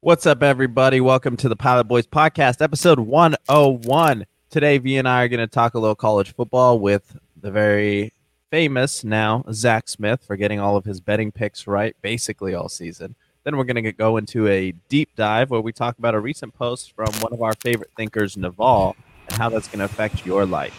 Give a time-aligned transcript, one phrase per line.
[0.00, 1.00] What's up, everybody?
[1.00, 4.26] Welcome to the Pilot Boys Podcast, episode 101.
[4.48, 8.12] Today, V and I are going to talk a little college football with the very
[8.48, 13.16] famous now Zach Smith for getting all of his betting picks right basically all season.
[13.42, 16.54] Then we're going to go into a deep dive where we talk about a recent
[16.54, 18.94] post from one of our favorite thinkers, Naval,
[19.28, 20.76] and how that's going to affect your life.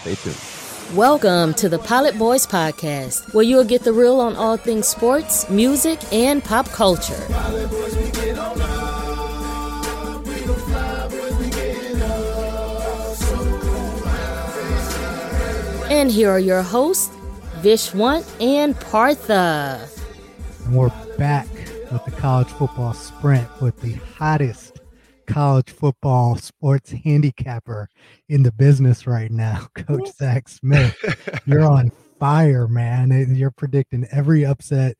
[0.00, 0.65] Stay tuned.
[0.94, 5.50] Welcome to the Pilot Boys Podcast, where you'll get the real on all things sports,
[5.50, 7.12] music, and pop culture.
[15.90, 17.12] And here are your hosts,
[17.62, 19.88] Vishwant and Partha.
[20.66, 21.48] And we're back
[21.90, 24.75] with the college football sprint with the hottest
[25.26, 27.88] college football sports handicapper
[28.28, 30.96] in the business right now, Coach Zach Smith.
[31.46, 33.34] You're on fire, man.
[33.34, 34.96] You're predicting every upset.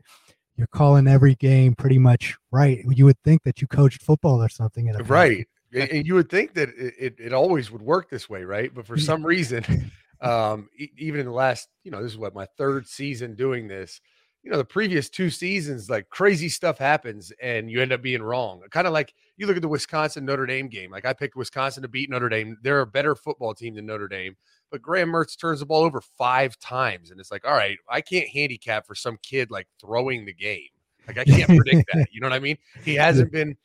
[0.57, 2.83] You're calling every game pretty much right.
[2.89, 4.91] You would think that you coached football or something.
[5.05, 5.47] Right.
[5.73, 8.73] And you would think that it, it, it always would work this way, right?
[8.75, 12.47] But for some reason, um, even in the last, you know, this is what my
[12.57, 14.01] third season doing this.
[14.47, 18.23] You know, the previous two seasons, like crazy stuff happens and you end up being
[18.23, 18.63] wrong.
[18.71, 20.93] Kind of like you look at the Wisconsin Notre Dame game.
[20.93, 22.57] Like I picked Wisconsin to beat Notre Dame.
[22.63, 24.37] They're a better football team than Notre Dame,
[24.71, 27.11] but Graham Mertz turns the ball over five times.
[27.11, 30.69] And it's like, all right, I can't handicap for some kid like throwing the game.
[31.09, 32.07] Like I can't predict that.
[32.13, 32.57] You know what I mean?
[32.85, 33.57] He hasn't been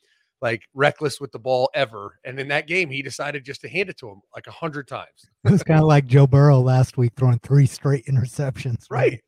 [0.42, 2.18] like reckless with the ball ever.
[2.26, 4.88] And in that game, he decided just to hand it to him like a hundred
[4.88, 5.28] times.
[5.46, 8.86] It was kind of like Joe Burrow last week throwing three straight interceptions.
[8.90, 9.22] Right.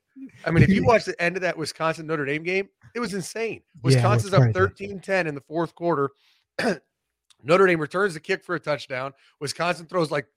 [0.46, 3.14] I mean, if you watch the end of that Wisconsin Notre Dame game, it was
[3.14, 3.62] insane.
[3.76, 4.54] Yeah, Wisconsin's up crazy.
[4.54, 6.10] 13 10 in the fourth quarter.
[7.44, 9.14] Notre Dame returns the kick for a touchdown.
[9.40, 10.28] Wisconsin throws like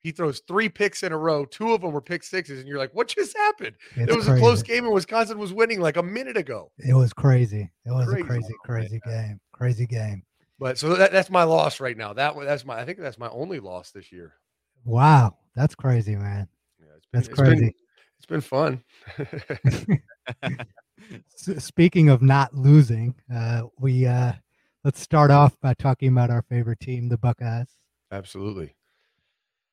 [0.00, 1.44] he throws three picks in a row.
[1.44, 3.74] Two of them were pick sixes, and you're like, what just happened?
[3.96, 6.70] It's it was a close game, and Wisconsin was winning like a minute ago.
[6.78, 7.70] It was crazy.
[7.84, 8.22] It was Crazy.
[8.22, 9.40] a crazy, crazy game.
[9.52, 10.22] Crazy game.
[10.60, 12.12] But so that, that's my loss right now.
[12.12, 14.34] That that's my I think that's my only loss this year.
[14.84, 15.36] Wow.
[15.54, 16.48] That's crazy, man.
[16.80, 17.74] Yeah, it's been, That's it's been- crazy.
[18.18, 18.82] It's been fun.
[21.36, 24.32] Speaking of not losing, uh, we uh,
[24.84, 27.68] let's start off by talking about our favorite team, the Buckeyes.
[28.10, 28.74] Absolutely.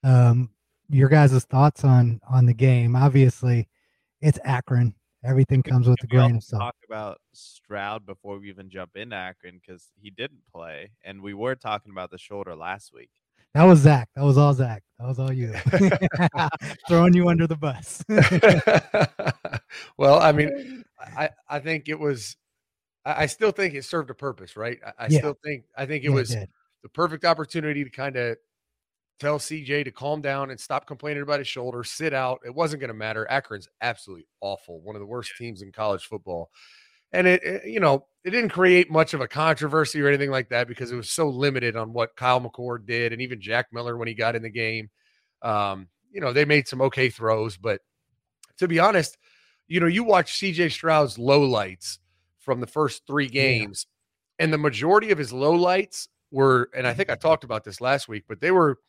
[0.04, 0.52] Um,
[0.90, 2.96] your guys' thoughts on on the game?
[2.96, 3.68] Obviously,
[4.22, 4.94] it's Akron.
[5.24, 6.62] Everything comes with a grain of salt.
[6.62, 11.34] talk about Stroud before we even jump into Akron because he didn't play, and we
[11.34, 13.10] were talking about the shoulder last week.
[13.56, 14.10] That was Zach.
[14.18, 14.84] That was all Zach.
[15.00, 15.54] That was all you.
[16.90, 18.04] Throwing you under the bus.
[19.98, 22.36] well, I mean, I I think it was.
[23.06, 24.80] I, still think it served a purpose, right?
[24.86, 25.20] I, I Yeah.
[25.20, 26.50] still think I think it Yeah, was did.
[26.84, 28.36] the perfect opportunity to kind of
[29.20, 32.40] tell CJ to calm down and stop complaining about his shoulder, sit out.
[32.46, 33.26] It wasn't going to matter.
[33.30, 36.50] Akron's absolutely awful, one of the worst teams in college football.
[37.14, 40.50] And it, it- you know, it didn't create much of a controversy or anything like
[40.50, 43.98] that because it was so limited on what Kyle McCord did and even Jack Miller
[43.98, 44.90] when he got in the game.
[45.44, 47.82] Um, you know, they made some okay throws, but
[48.58, 49.18] to be honest,
[49.68, 52.00] you know, you watch CJ Stroud's lowlights
[52.40, 53.32] from the first three Yeah.
[53.32, 53.86] games,
[54.40, 58.08] and the majority of his lowlights were, and I think I talked about this last
[58.08, 58.80] week, but they were,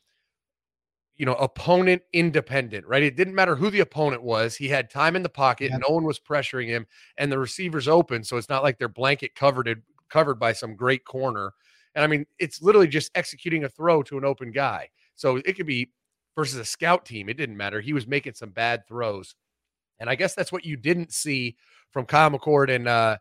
[1.17, 3.03] you know, opponent independent, right?
[3.03, 4.55] It didn't matter who the opponent was.
[4.57, 5.71] He had time in the pocket.
[5.71, 5.83] Yep.
[5.89, 8.23] No one was pressuring him, and the receivers open.
[8.23, 11.53] So it's not like they're blanket covered it- covered by some great corner.
[11.95, 14.91] And I mean, it's literally just executing a throw to an open guy.
[15.15, 15.91] So it could be
[16.37, 17.29] versus a scout team.
[17.29, 17.81] It didn't matter.
[17.81, 19.35] He was making some bad throws.
[19.99, 21.57] And I guess that's what you didn't see
[21.91, 23.17] from Kyle McCord and uh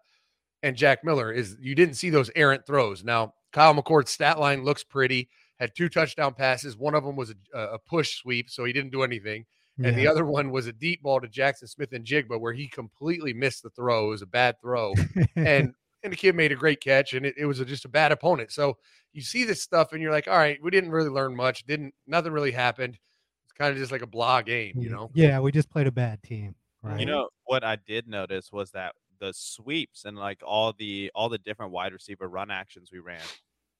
[0.61, 3.03] and Jack Miller is you didn't see those errant throws.
[3.03, 5.29] Now, Kyle McCord's stat line looks pretty.
[5.59, 6.75] Had two touchdown passes.
[6.77, 9.45] One of them was a, uh, a push sweep, so he didn't do anything.
[9.83, 13.63] And the other one was a deep ball to Jackson Smith-Njigba, where he completely missed
[13.63, 14.07] the throw.
[14.07, 14.93] It was a bad throw,
[15.35, 15.73] and
[16.03, 18.11] and the kid made a great catch, and it, it was a, just a bad
[18.11, 18.51] opponent.
[18.51, 18.77] So
[19.11, 21.65] you see this stuff, and you're like, all right, we didn't really learn much.
[21.65, 22.97] Didn't nothing really happened.
[23.43, 25.11] It's kind of just like a blah game, you mm, know.
[25.13, 26.55] Yeah, we just played a bad team.
[26.81, 26.99] Right.
[26.99, 31.29] You know what I did notice was that the sweeps and like all the all
[31.29, 33.19] the different wide receiver run actions we ran.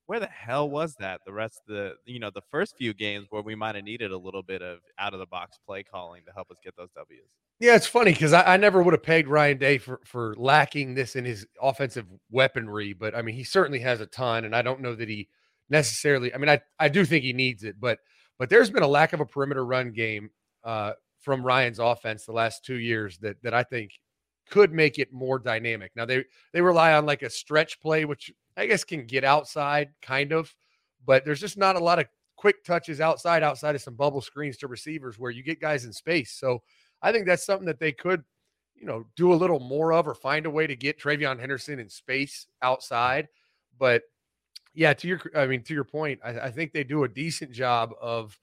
[0.07, 1.21] Where the hell was that?
[1.25, 4.11] The rest of the you know the first few games where we might have needed
[4.11, 6.89] a little bit of out of the box play calling to help us get those
[6.95, 7.27] W's.
[7.59, 10.95] Yeah, it's funny because I, I never would have pegged Ryan Day for for lacking
[10.95, 14.61] this in his offensive weaponry, but I mean he certainly has a ton, and I
[14.61, 15.29] don't know that he
[15.69, 16.33] necessarily.
[16.33, 17.99] I mean, I I do think he needs it, but
[18.37, 20.29] but there's been a lack of a perimeter run game
[20.63, 23.91] uh, from Ryan's offense the last two years that that I think
[24.49, 25.91] could make it more dynamic.
[25.95, 29.89] Now they they rely on like a stretch play, which I guess can get outside
[30.01, 30.55] kind of,
[31.05, 32.07] but there's just not a lot of
[32.37, 35.93] quick touches outside outside of some bubble screens to receivers where you get guys in
[35.93, 36.31] space.
[36.31, 36.61] So
[37.01, 38.23] I think that's something that they could,
[38.75, 41.79] you know, do a little more of or find a way to get TreVeyon Henderson
[41.79, 43.27] in space outside.
[43.77, 44.03] But
[44.73, 47.51] Yeah, to your I mean to your point, I, I think they do a decent
[47.51, 48.37] job of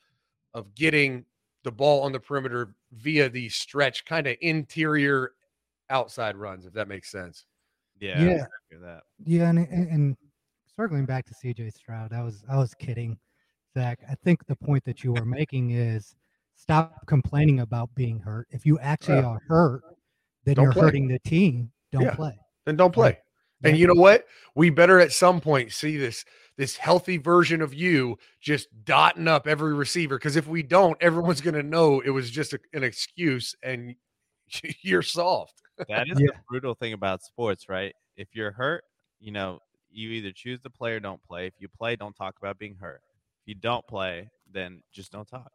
[0.55, 1.27] of getting
[1.65, 5.33] the ball on the perimeter via the stretch kind of interior
[5.91, 7.47] outside runs, if that makes sense.
[8.03, 8.23] Yeah.
[8.25, 8.45] Yeah.
[8.81, 9.03] That.
[9.25, 10.17] Yeah, and, and and
[10.77, 13.17] circling back to CJ Stroud, I was I was kidding,
[13.75, 14.01] Zach.
[14.11, 16.15] I think the point that you were making is
[16.57, 18.49] stop complaining about being hurt.
[18.51, 19.27] If you actually Yeah.
[19.27, 19.83] are hurt,
[20.45, 20.83] then Don't you're play.
[20.83, 21.71] hurting the team.
[21.93, 22.15] Don't Yeah.
[22.15, 22.39] play.
[22.67, 23.19] Then don't play.
[23.63, 23.81] And Yeah.
[23.83, 24.27] you know what?
[24.57, 26.25] We better at some point see this
[26.57, 30.19] this healthy version of you just dotting up every receiver.
[30.19, 33.95] Because if we don't, everyone's going to know it was just a, an excuse, and
[34.83, 35.63] you're soft.
[35.89, 36.27] That is Yeah.
[36.29, 37.95] the brutal thing about sports, right?
[38.17, 38.85] If you're hurt,
[39.21, 39.61] you know,
[39.91, 41.47] you either choose to play or don't play.
[41.47, 43.01] If you play, don't talk about being hurt.
[43.43, 45.51] If you don't play, then just don't talk.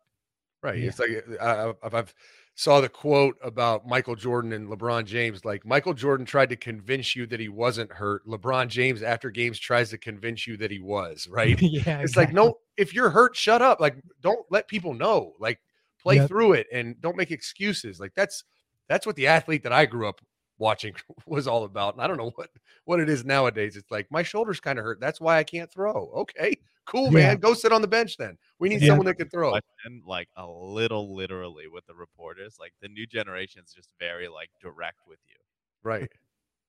[0.63, 0.79] Right.
[0.79, 0.88] Yeah.
[0.89, 1.44] It's like uh,
[1.83, 2.13] I, I've, I've
[2.55, 5.45] saw the quote about Michael Jordan and LeBron James.
[5.45, 8.25] Like Michael Jordan tried to convince you that he wasn't hurt.
[8.25, 11.27] LeBron James, after games, tries to convince you that he was.
[11.31, 11.61] Right.
[11.61, 13.79] yeah, It's like, no, if you're hurt, shut up.
[13.79, 15.33] Like, don't let people know.
[15.39, 15.59] Like,
[16.01, 16.27] play Yep.
[16.27, 18.00] through it and don't make excuses.
[18.00, 18.43] Like, that's
[18.88, 20.22] that's what the athlete that I grew up
[20.57, 20.94] watching
[21.25, 21.94] was all about.
[21.95, 22.50] And I don't know what
[22.86, 23.75] what it is nowadays.
[23.75, 25.00] It's like my shoulders kind of hurt.
[25.00, 26.10] That's why I can't throw.
[26.16, 26.56] Okay,
[26.86, 27.28] cool, Yeah.
[27.28, 27.38] man.
[27.38, 28.38] Go sit on the bench then.
[28.60, 28.88] We need Yeah.
[28.89, 29.51] someone that can throw.
[29.51, 32.57] Question, like a little literally with the reporters.
[32.60, 35.36] Like the new generation's just very like direct with you.
[35.84, 36.12] Right.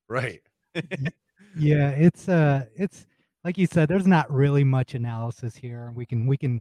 [0.09, 0.43] Right.
[1.56, 3.06] yeah it's uh it's
[3.44, 6.61] like you said there's not really much analysis here we can we can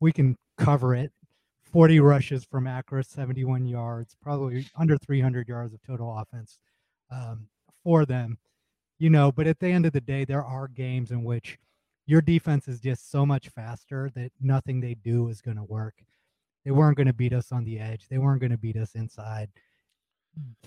[0.00, 1.12] we can cover it
[1.72, 6.58] 40 rushes from Akron 71 yards probably under 300 yards of total offense
[7.10, 7.48] um,
[7.82, 8.38] for them
[8.98, 11.58] you know but at the end of the day there are games in which
[12.06, 15.94] your defense is just so much faster that nothing they do is going to work.
[16.64, 18.06] They weren't going to beat us on the edge.
[18.08, 19.50] They weren't going to beat us inside.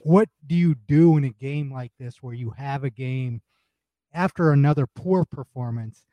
[0.03, 3.41] What do you do in a game like this where you have a game
[4.13, 6.03] after another poor performance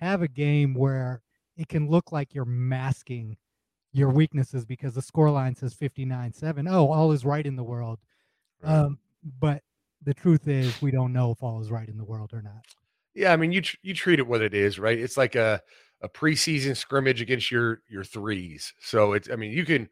[0.00, 1.22] have a game where
[1.56, 3.36] it can look like you're masking
[3.92, 7.98] your weaknesses because the score line says 59-7 oh all is right in the world
[8.60, 8.86] Right.
[8.86, 8.98] um,
[9.40, 9.62] but
[10.02, 12.64] the truth is we don't know if all is right in the world or not
[13.14, 14.98] Yeah, I mean, you tr- you treat it what it is, right?
[14.98, 15.62] It's like a
[16.00, 18.72] a preseason scrimmage against your your threes.
[18.80, 19.88] So it's, I mean, you can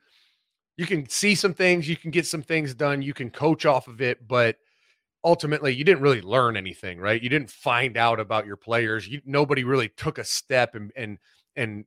[0.76, 3.88] you can see some things, you can get some things done, you can coach off
[3.88, 4.58] of it, but
[5.24, 7.22] ultimately, you didn't really learn anything, right?
[7.22, 9.08] You didn't find out about your players.
[9.08, 11.18] You nobody really took a step and and
[11.56, 11.84] and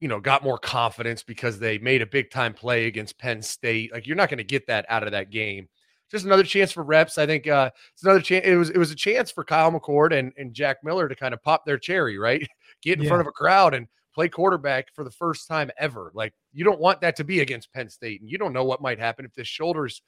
[0.00, 3.92] you know got more confidence because they made a big time play against Penn State.
[3.92, 5.68] Like you're not going to get that out of that game.
[6.10, 7.18] Just another chance for reps.
[7.18, 8.46] I think uh, it's another chance.
[8.46, 11.34] It was it was a chance for Kyle McCord and, and Jack Miller to kind
[11.34, 12.46] of pop their cherry, right?
[12.82, 13.08] Get in Yeah.
[13.08, 16.10] front of a crowd and play quarterback for the first time ever.
[16.14, 18.80] Like you don't want that to be against Penn State, and you don't know what
[18.80, 20.00] might happen if this shoulder's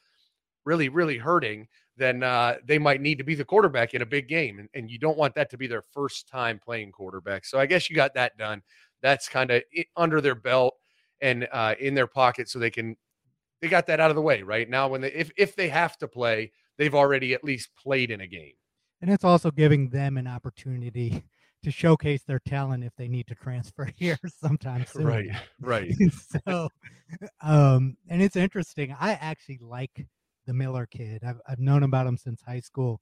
[0.64, 1.66] really, really hurting.
[1.96, 4.88] Then uh, they might need to be the quarterback in a big game, and, and
[4.88, 7.44] you don't want that to be their first time playing quarterback.
[7.44, 8.62] So I guess you got that done.
[9.02, 9.62] That's kind of
[9.96, 10.74] under their belt
[11.20, 12.96] and uh, in their pocket, so they can
[13.60, 14.88] they got that out of the way right now.
[14.88, 18.26] When they if if they have to play, they've already at least played in a
[18.26, 18.52] game.
[19.00, 21.24] and it's also giving them an opportunity
[21.62, 25.30] to showcase their talent if they need to transfer here sometime soon Right,
[25.60, 25.94] right.
[26.46, 26.68] so
[27.42, 30.06] um and it's interesting i actually like
[30.46, 33.00] the miller kid I've, I've known about him since high school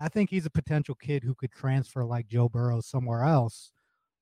[0.00, 3.72] i think he's a potential kid who could transfer like joe burrow somewhere else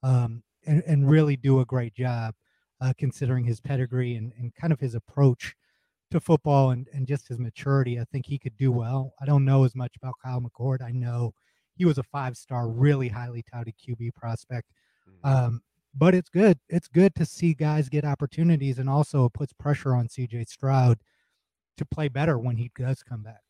[0.03, 2.35] um and, and really do a great job
[2.81, 5.55] uh, considering his pedigree and, and kind of his approach
[6.11, 9.45] to football and, and just his maturity i think he could do well i don't
[9.45, 11.33] know as much about kyle mccord i know
[11.75, 14.69] he was a five star really highly touted qb prospect
[15.09, 15.29] Mm-hmm.
[15.29, 15.63] um,
[15.95, 16.59] but it's good.
[16.69, 20.99] It's good to see guys get opportunities, and also it puts pressure on CJ Stroud
[21.77, 23.43] to play better when he does come back.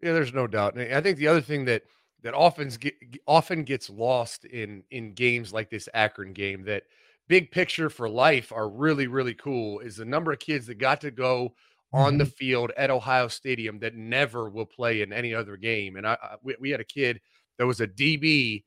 [0.00, 0.76] Yeah, there's no doubt.
[0.76, 1.82] And I think the other thing that
[2.22, 2.94] that often get,
[3.26, 6.84] often gets lost in in games like this Akron game that
[7.28, 11.00] big picture for life are really really cool is the number of kids that got
[11.02, 11.54] to go
[11.92, 15.96] on the field at Ohio Stadium that never will play in any other game.
[15.96, 17.20] And I, I we, we had a kid
[17.58, 18.64] that was a DB.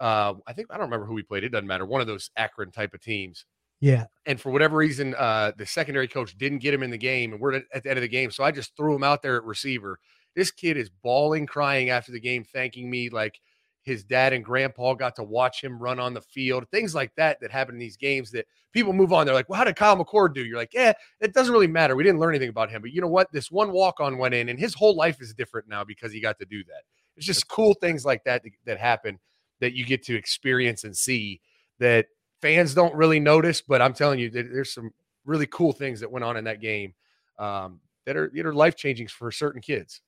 [0.00, 1.44] Uh, I think I don't remember who we played.
[1.44, 1.86] It doesn't matter.
[1.86, 3.46] One of those Akron type of teams
[3.80, 7.32] Yeah, and for whatever reason, uh, the secondary coach didn't get him in the game,
[7.32, 8.30] and we're at, at the end of the game.
[8.30, 9.98] So I just threw him out there at receiver.
[10.34, 13.40] This kid is bawling, crying after the game, thanking me like
[13.84, 17.38] his dad and grandpa got to watch him run on the field, things like that
[17.40, 19.26] that happen in these games that people move on.
[19.26, 20.44] They're like, well, how did Kyle McCord do?
[20.44, 21.94] You're like, yeah, it doesn't really matter.
[21.94, 23.30] We didn't learn anything about him, but you know what?
[23.30, 26.20] This one walk on went in, and his whole life is different now because he
[26.20, 26.82] got to do that.
[27.16, 29.20] It's just cool things like that that, happen
[29.60, 31.40] that you get to experience and see
[31.78, 32.06] that
[32.40, 34.90] fans don't really notice, but I'm telling you, there's some
[35.24, 36.94] really cool things that went on in that game
[37.38, 40.00] um, that are that are life changing for certain kids.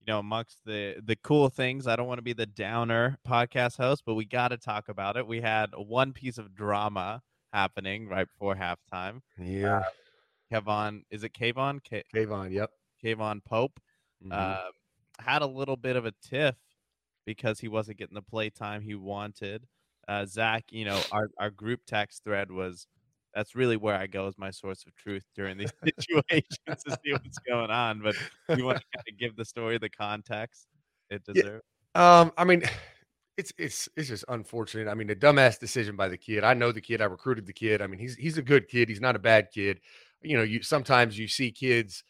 [0.00, 3.76] You know, amongst the the cool things, I don't want to be the downer podcast
[3.76, 5.26] host, but we got to talk about it.
[5.26, 9.20] We had one piece of drama happening right before halftime.
[9.38, 9.84] Yeah.
[10.52, 11.82] Kevon, is it Kayvon?
[11.84, 12.70] K- Kayvon, yep.
[13.04, 13.80] Kayvon Pope
[14.24, 14.32] Mhm.
[14.32, 14.70] uh,
[15.20, 16.56] had a little bit of a tiff
[17.26, 19.66] because he wasn't getting the play time he wanted.
[20.06, 22.86] Uh, Zach, you know, our, our group text thread was
[23.34, 27.12] that's really where I go as my source of truth during these situations to see
[27.12, 28.00] what's going on.
[28.00, 28.16] But
[28.56, 30.66] you want to kind of give the story the context
[31.10, 31.58] it Yeah.
[31.94, 32.62] Um, I mean,
[33.36, 34.88] it's it's it's just unfortunate.
[34.88, 36.44] I mean, a dumbass decision by the kid.
[36.44, 37.00] I know the kid.
[37.00, 37.82] I recruited the kid.
[37.82, 38.88] I mean, he's he's a good kid.
[38.88, 39.80] He's not a bad kid.
[40.22, 42.02] You know, you sometimes you see kids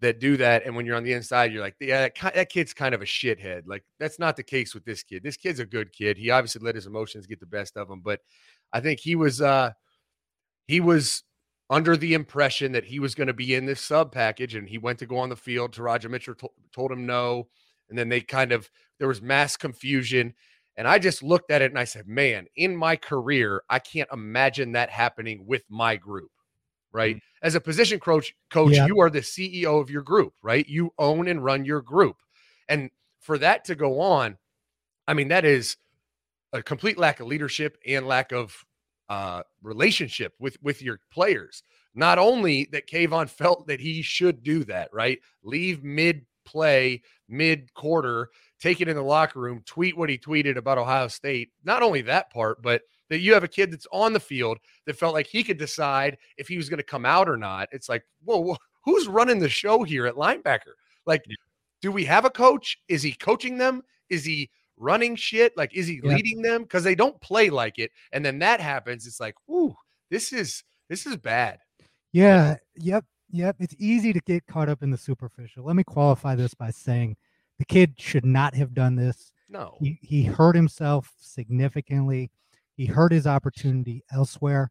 [0.00, 2.74] that do that, and when you're on the inside, you're like, yeah, that, that kid's
[2.74, 3.62] kind of a shithead.
[3.66, 5.22] Like that's not the case with this kid.
[5.22, 6.16] This kid's a good kid.
[6.16, 8.20] He obviously let his emotions get the best of him, but
[8.72, 9.70] I think he was uh
[10.72, 11.22] he was
[11.68, 14.78] under the impression that he was going to be in this sub package, and he
[14.78, 15.74] went to go on the field.
[15.74, 17.48] Teradja Mitchell to- told him no,
[17.90, 20.32] and then they kind of there was mass confusion.
[20.78, 24.08] And I just looked at it and I said, man, in my career, I can't
[24.10, 26.30] imagine that happening with my group.
[26.90, 27.16] Right.
[27.16, 27.20] Mm.
[27.42, 28.86] As a position coach, coach, Yeah.
[28.86, 30.66] you are the CEO of your group, right?
[30.66, 32.16] You own and run your group.
[32.66, 32.88] And
[33.20, 34.38] for that to go on,
[35.06, 35.76] I mean, that is
[36.54, 38.64] a complete lack of leadership and lack of
[39.08, 41.62] uh, relationship with with your players.
[41.94, 45.18] Not only that Kayvon felt that he should do that, right?
[45.42, 48.28] Leave mid play, mid quarter,
[48.60, 51.50] take it in the locker room, tweet what he tweeted about Ohio State.
[51.64, 54.98] Not only that part, but that you have a kid that's on the field that
[54.98, 57.68] felt like he could decide if he was going to come out or not.
[57.70, 60.72] It's like, whoa, whoa, who's running the show here at linebacker?
[61.04, 61.22] Like,
[61.82, 62.78] do we have a coach?
[62.88, 63.82] Is he coaching them?
[64.08, 65.56] Is he running shit?
[65.56, 66.14] Like, is he Yeah.
[66.14, 66.62] leading them?
[66.62, 67.90] Because they don't play like it.
[68.12, 69.06] And then that happens.
[69.06, 69.74] It's like, ooh,
[70.10, 71.58] this is this is bad.
[72.12, 73.56] Yeah, yep, yep.
[73.58, 75.64] It's easy to get caught up in the superficial.
[75.64, 77.16] Let me qualify this by saying
[77.58, 79.32] the kid should not have done this.
[79.48, 79.76] No.
[79.80, 82.30] He he hurt himself significantly.
[82.76, 84.70] He hurt his opportunity elsewhere.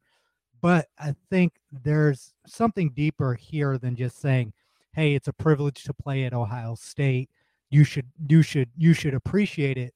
[0.62, 4.54] But I think there's something deeper here than just saying,
[4.94, 7.30] "Hey, it's a privilege to play at Ohio State.
[7.72, 9.94] You should you should you should appreciate it."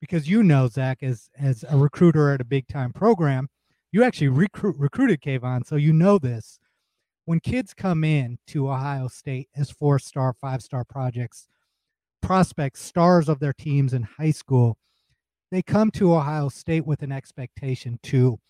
[0.00, 3.48] Because you know, Zach, as as a recruiter at a big time program,
[3.92, 6.58] you actually recruit recruited Kayvon, so you know this.
[7.24, 11.46] When kids come in to Ohio State as four star, five star projects,
[12.20, 14.76] prospects, stars of their teams in high school,
[15.52, 18.40] they come to Ohio State with an expectation to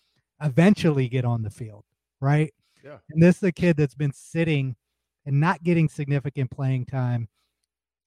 [0.41, 1.83] eventually get on the field,
[2.19, 2.51] right?
[2.83, 2.97] Yeah.
[3.11, 4.75] And this is a kid that's been sitting
[5.25, 7.27] and not getting significant playing time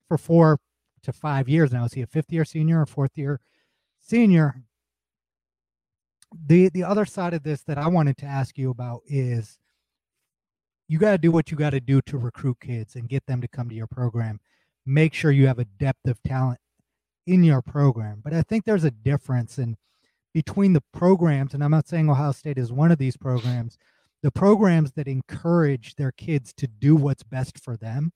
[0.09, 0.59] for four
[1.03, 1.85] to five years now.
[1.85, 3.41] Is he a fifth year senior or fourth year
[4.01, 4.63] senior?
[6.47, 9.59] The the other side of this that I wanted to ask you about is
[10.89, 13.41] you got to do what you got to do to recruit kids and get them
[13.41, 14.41] to come to your program.
[14.85, 16.61] Make sure you have a depth of talent
[17.27, 18.21] in your program.
[18.23, 19.77] But I think there's a difference in
[20.33, 23.79] between the programs, and I'm not saying Ohio State is one of these programs,
[24.23, 28.13] the programs that encourage their kids to do what's best for them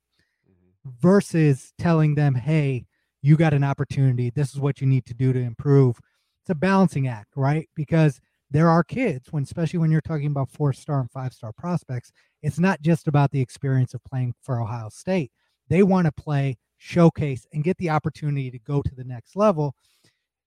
[0.84, 2.86] versus telling them, hey,
[3.22, 4.30] you got an opportunity.
[4.30, 6.00] This is what you need to do to improve.
[6.42, 7.68] It's a balancing act, right?
[7.74, 8.20] Because
[8.50, 12.12] there are kids, when especially when you're talking about four star and five star prospects,
[12.42, 15.30] it's not just about the experience of playing for Ohio State.
[15.68, 19.74] They want to play, showcase, and get the opportunity to go to the next level.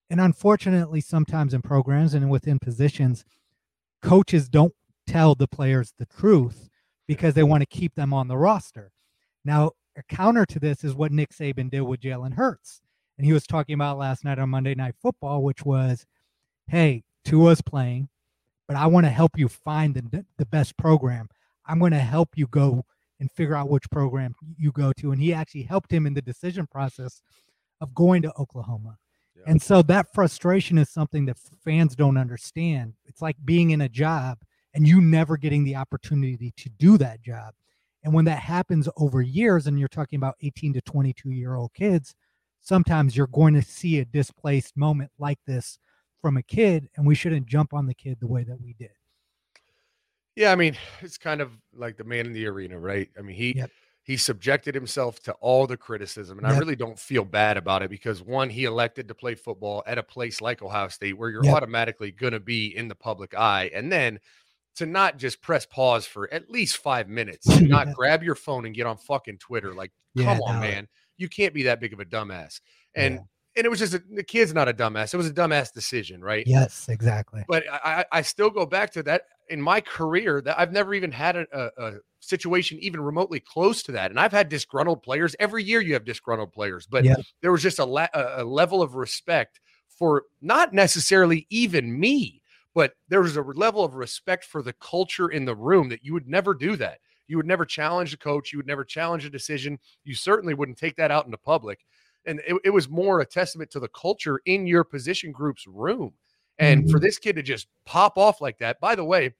[0.10, 3.24] And unfortunately, sometimes in programs and within positions,
[4.02, 4.74] coaches don't
[5.08, 6.70] tell the players the truth
[7.08, 8.92] because they want to keep them on the roster.
[9.46, 12.82] Now, a counter to this is what Nick Saban did with Jalen Hurts.
[13.18, 16.06] And he was talking about last night on Monday Night Football, which was,
[16.68, 18.10] hey, Tua's playing,
[18.68, 21.28] but I want to help you find the, the best program.
[21.66, 22.86] I'm going to help you go
[23.20, 25.12] and figure out which program you go to.
[25.12, 27.22] And he actually helped him in the decision process
[27.82, 28.98] of going to Oklahoma.
[29.36, 29.44] Yeah.
[29.48, 32.94] And so that frustration is something that fans don't understand.
[33.06, 34.40] It's like being in a job
[34.74, 37.54] and you never getting the opportunity to do that job.
[38.03, 41.74] And when that happens over years, and you're talking about 18 to 22 year old
[41.74, 42.15] kids,
[42.60, 45.79] sometimes you're going to see a displaced moment like this
[46.22, 48.91] from a kid, and we shouldn't jump on the kid the way that we did.
[50.36, 53.10] Yeah, I mean, it's kind of like the man in the arena, right?
[53.17, 53.72] I mean, he Yep.
[54.05, 57.89] he subjected himself to all the criticism, and I really don't feel bad about it
[57.89, 61.48] because one, he elected to play football at a place like Ohio State where you're
[61.48, 61.50] Yep.
[61.50, 64.19] automatically going to be in the public eye, and then
[64.75, 68.65] to not just press pause for at least five minutes, to not grab your phone
[68.65, 69.74] and get on fucking Twitter.
[69.74, 70.62] Like, Yeah, come on, no.
[70.62, 70.88] man,
[71.18, 72.60] you can't be that big of a dumbass.
[72.96, 73.20] And
[73.56, 75.13] and it was just a, the kid's not a dumbass.
[75.13, 76.46] It was a dumbass decision, right?
[76.48, 77.44] Yes, exactly.
[77.48, 81.12] But I, I still go back to that in my career that I've never even
[81.12, 84.10] had a, a, a, situation even remotely close to that.
[84.10, 85.82] And I've had disgruntled players every year.
[85.82, 87.15] You have disgruntled players, but yeah.
[87.42, 92.42] there was just a, la- a level of respect for not necessarily even me,
[92.74, 96.13] but there was a level of respect for the culture in the room that you
[96.13, 97.00] would never do that.
[97.27, 98.51] You would never challenge a coach.
[98.51, 99.80] You would never challenge a decision.
[100.03, 101.86] You certainly wouldn't take that out into public.
[102.25, 106.13] And it, it was more a testament to the culture in your position group's room.
[106.60, 106.92] And mm-hmm.
[106.92, 109.34] for this kid to just pop off like that, by the way,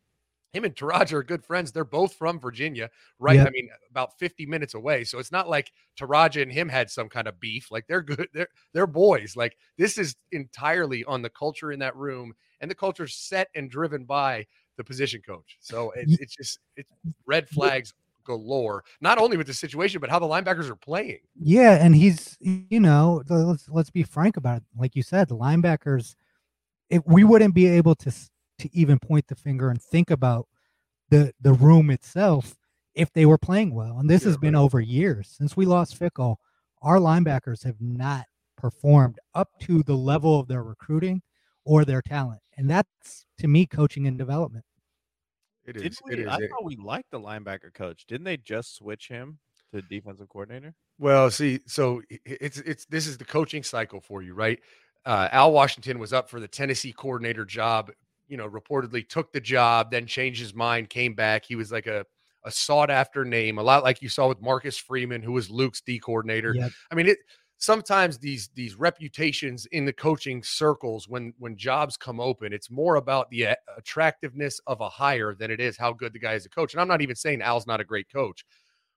[0.54, 1.72] him and Teradja are good friends.
[1.72, 3.38] They're both from Virginia, right?
[3.38, 3.48] Yep.
[3.48, 5.04] I mean, about 50 minutes away.
[5.04, 7.72] So it's not like Teradja and him had some kind of beef.
[7.72, 8.28] Like they're good.
[8.34, 9.36] They're they're boys.
[9.36, 13.70] Like this is entirely on the culture in that room, and the culture set and
[13.70, 14.46] driven by
[14.78, 15.58] the position coach.
[15.60, 16.90] So it, it's just it's
[17.26, 17.94] red flags
[18.24, 18.84] galore.
[19.02, 21.20] Not only with the situation, but how the linebackers are playing.
[21.40, 24.64] Yeah, and he's you know let's let's be frank about it.
[24.78, 26.16] Like you said, the linebackers.
[26.90, 28.14] If we wouldn't be able to
[28.64, 30.48] to even point the finger and think about
[31.10, 32.56] the the room itself
[32.96, 34.00] if they were playing well.
[34.00, 34.62] And this yeah, has been right.
[34.62, 36.38] over years since we lost Fickell.
[36.82, 38.26] Our linebackers have not
[38.58, 41.22] performed up to the level of their recruiting
[41.66, 44.66] or their talent, and that's to me coaching and development.
[45.66, 46.00] It is.
[46.04, 46.28] We, it is.
[46.28, 48.06] I thought we liked the linebacker coach.
[48.06, 49.40] Didn't they just switch him
[49.74, 50.74] to defensive coordinator?
[51.00, 54.60] Well, see, so it's it's this is the coaching cycle for you, right?
[55.06, 57.92] Uh, Al Washington was up for the Tennessee coordinator job
[58.34, 61.46] you know, reportedly took the job, then changed his mind, came back.
[61.46, 62.04] He was like a
[62.46, 65.82] a sought after name, a lot like you saw with Marcus Freeman, who was Luke's
[65.82, 66.56] D coordinator.
[66.56, 66.72] Yep.
[66.92, 67.20] I mean, it
[67.60, 72.96] sometimes these these reputations in the coaching circles when when jobs come open, it's more
[72.96, 76.50] about the attractiveness of a hire than it is how good the guy is a
[76.50, 76.74] coach.
[76.74, 78.44] And I'm not even saying Al's not a great coach,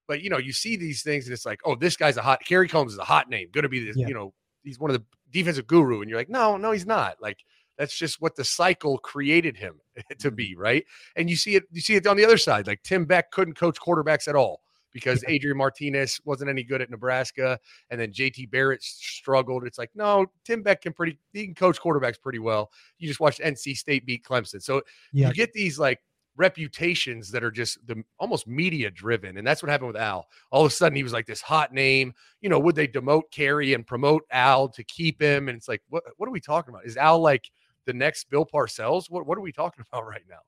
[0.08, 2.40] but you know, you see these things and it's like, oh, this guy's a hot.
[2.42, 4.32] Kerry Coombs is a hot name, going to be this, you know,
[4.64, 7.16] he's one of the defensive guru, and you're like, no, no, he's not.
[7.20, 7.36] Like
[7.78, 9.80] that's just what the cycle created him
[10.18, 10.34] to mm-hmm.
[10.34, 10.84] be, right?
[11.16, 12.66] And you see it, you see it on the other side.
[12.66, 16.88] Like Tim Beck couldn't coach quarterbacks at all because Adrian Martinez wasn't any good at
[16.88, 17.58] Nebraska,
[17.90, 19.64] and then JT Barrett struggled.
[19.64, 22.70] It's like, no, Tim Beck can pretty he can coach quarterbacks pretty well.
[22.98, 24.80] You just watched NC State beat Clemson, so
[25.12, 25.28] yeah.
[25.28, 26.00] you get these like
[26.36, 29.36] reputations that are just the almost media driven.
[29.36, 30.26] And that's what happened with Al.
[30.50, 32.14] All of a sudden he was like this hot name.
[32.40, 35.48] You know, would they demote Kerry and promote Al to keep him?
[35.48, 36.86] And it's like, what what are we talking about?
[36.86, 37.50] Is Al like
[37.86, 39.10] the next Bill Parcells?
[39.10, 40.40] What what are we talking about right now?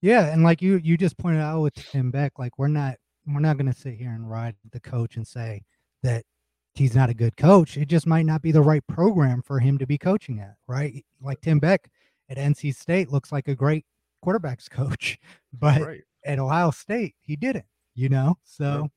[0.00, 2.96] Yeah, and like you you just pointed out with Tim Beck, like we're not
[3.26, 5.62] we're not going to sit here and ride the coach and say
[6.02, 6.24] that
[6.74, 7.76] he's not a good coach.
[7.76, 11.04] It just might not be the right program for him to be coaching at, right?
[11.20, 11.90] Like Tim Beck
[12.30, 13.84] at NC State looks like a great
[14.24, 15.18] quarterbacks coach,
[15.52, 16.00] but right.
[16.24, 18.38] at Ohio State he didn't, you know.
[18.44, 18.90] So right.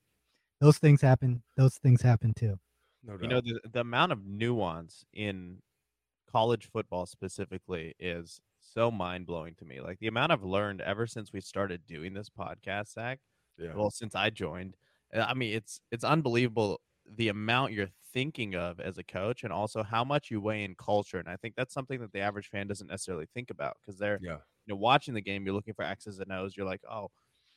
[0.59, 1.43] those things happen.
[1.57, 2.57] Those things happen too.
[3.03, 5.57] No you know the, the amount of nuance in
[6.31, 9.81] college football specifically is so mind blowing to me.
[9.81, 13.19] Like the amount I've learned ever since we started doing this podcast, Zach.
[13.57, 13.73] Yeah.
[13.75, 14.75] Well, since I joined,
[15.15, 16.81] uh, I mean, it's it's unbelievable
[17.15, 20.75] the amount you're thinking of as a coach, and also how much you weigh in
[20.75, 21.19] culture.
[21.19, 24.19] And I think that's something that the average fan doesn't necessarily think about because they're,
[24.21, 24.37] yeah.
[24.65, 26.55] you know, watching the game, you're looking for X's and O's.
[26.55, 27.09] You're like, oh,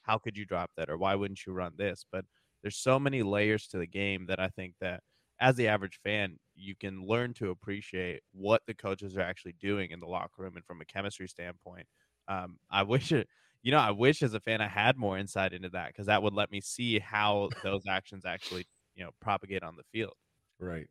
[0.02, 2.04] how could you drop that, or why wouldn't you run this?
[2.10, 2.24] But
[2.62, 5.00] there's so many layers to the game that I think that
[5.40, 9.90] as the average fan, you can learn to appreciate what the coaches are actually doing
[9.90, 11.86] in the locker room and from a chemistry standpoint.
[12.28, 13.28] Um, I wish it,
[13.62, 16.22] you know, I wish as a fan I had more insight into that because that
[16.22, 20.14] would let me see how those actions actually, you know, propagate on the field.
[20.58, 20.88] Right.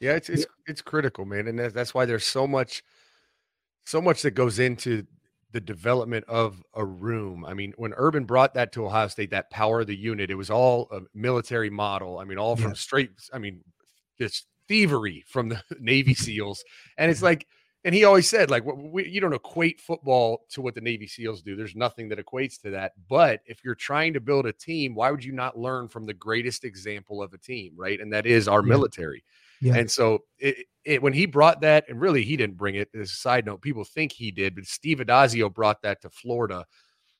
[0.00, 2.82] Yeah, it's it's it's critical, man, and that's that's why there's so much,
[3.84, 5.06] so much that goes into
[5.52, 7.44] the development of a room.
[7.44, 10.34] I mean, when Urban brought that to Ohio State, that power of the unit, it
[10.34, 12.18] was all a military model.
[12.18, 12.74] I mean, all from yeah.
[12.74, 13.10] straight.
[13.32, 13.62] I mean,
[14.18, 16.64] just thievery from the Navy SEALs.
[16.98, 17.46] And it's like,
[17.84, 21.42] and he always said, like, we, you don't equate football to what the Navy SEALs
[21.42, 21.54] do.
[21.54, 22.92] There's nothing that equates to that.
[23.10, 26.14] But if you're trying to build a team, why would you not learn from the
[26.14, 28.00] greatest example of a team, right?
[28.00, 28.68] And that is our yeah.
[28.68, 29.22] military.
[29.60, 29.74] Yeah.
[29.76, 33.10] And so it, it, when he brought that, and really he didn't bring it as
[33.10, 36.64] a side note, people think he did, but Steve Addazio brought that to Florida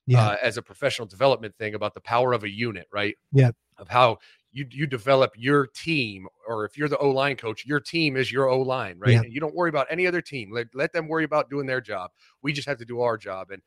[0.06, 0.28] yeah.
[0.28, 3.16] uh, as a professional development thing about the power of a unit, right?
[3.32, 3.50] Yeah.
[3.76, 4.18] Of how
[4.54, 8.30] you you develop your team, or if you're the O line coach, your team is
[8.30, 9.12] your O line, right?
[9.12, 9.22] Yeah.
[9.22, 10.52] And you don't worry about any other team.
[10.52, 12.12] Let, let them worry about doing their job.
[12.40, 13.50] We just have to do our job.
[13.50, 13.60] And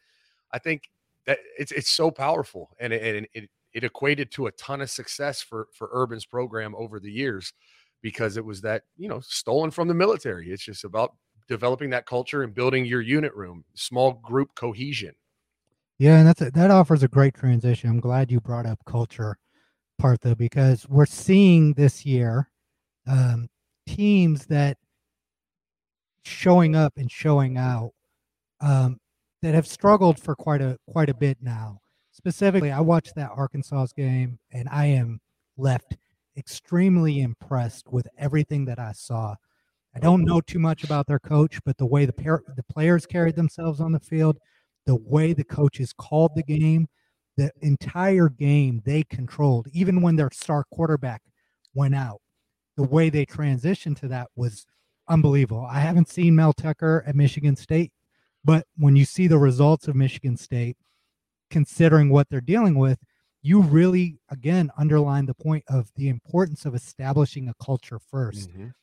[0.54, 0.90] I think
[1.26, 4.90] that it's it's so powerful, and it, and it it equated to a ton of
[4.90, 7.54] success for for Urban's program over the years
[8.02, 10.50] because it was that you know stolen from the military.
[10.52, 11.16] It's just about
[11.50, 15.14] developing that culture and building your unit room, small group cohesion.
[16.00, 17.90] Yeah, and that's a, that offers a great transition.
[17.90, 19.38] I'm glad you brought up culture
[19.98, 22.50] part though, because we're seeing this year
[23.08, 23.50] um,
[23.88, 24.78] teams that
[26.24, 27.92] showing up and showing out
[28.62, 29.00] um,
[29.42, 31.80] that have struggled for quite a quite a bit now.
[32.12, 35.20] Specifically, I watched that Arkansas game and I am
[35.56, 35.98] left
[36.36, 39.36] extremely impressed with everything that I saw.
[39.96, 43.06] I don't know too much about their coach, but the way the par- the players
[43.06, 44.38] carried themselves on the field,
[44.86, 46.88] the way the coaches called the game,
[47.38, 51.22] the entire game they controlled, even when their star quarterback
[51.74, 52.20] went out.
[52.76, 54.66] The way they transitioned to that was
[55.08, 55.66] unbelievable.
[55.66, 57.92] I haven't seen Mel Tucker at Michigan State,
[58.44, 60.78] but when you see the results of Michigan State,
[61.50, 63.00] considering what they're dealing with,
[63.42, 68.74] you really again underline the point of the importance of establishing a culture 1st Mhm.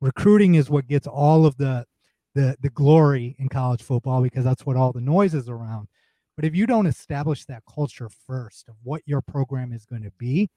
[0.00, 1.86] Recruiting is what gets all of the
[2.34, 5.88] the the glory in college football because that's what all the noise is around.
[6.36, 10.10] But if you don't establish that culture first of what your program is going to
[10.18, 10.50] be,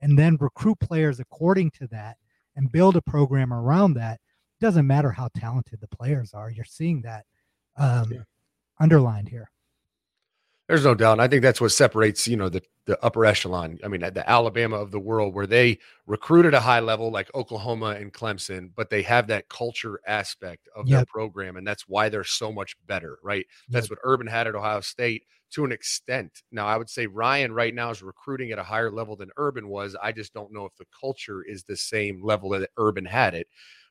[0.00, 2.16] and then recruit players according to that
[2.56, 4.20] and build a program around that,
[4.60, 6.50] doesn't matter how talented the players are.
[6.50, 7.24] You're seeing that
[7.76, 8.18] um, Yeah.
[8.80, 9.50] underlined here.
[10.68, 11.12] There's no doubt.
[11.12, 13.78] And I think that's what separates, you know, the, the upper echelon.
[13.84, 17.30] I mean, the Alabama of the world where they recruit at a high level like
[17.34, 21.56] Oklahoma and Clemson, but they have that culture aspect of their program.
[21.56, 23.44] And that's why they're so much better, right?
[23.70, 23.90] That's Yep.
[23.90, 26.42] what Urban had at Ohio State to an extent.
[26.50, 29.68] Now, I would say Ryan right now is recruiting at a higher level than Urban
[29.68, 29.94] was.
[30.02, 33.48] I just don't know if the culture is the same level that Urban had it.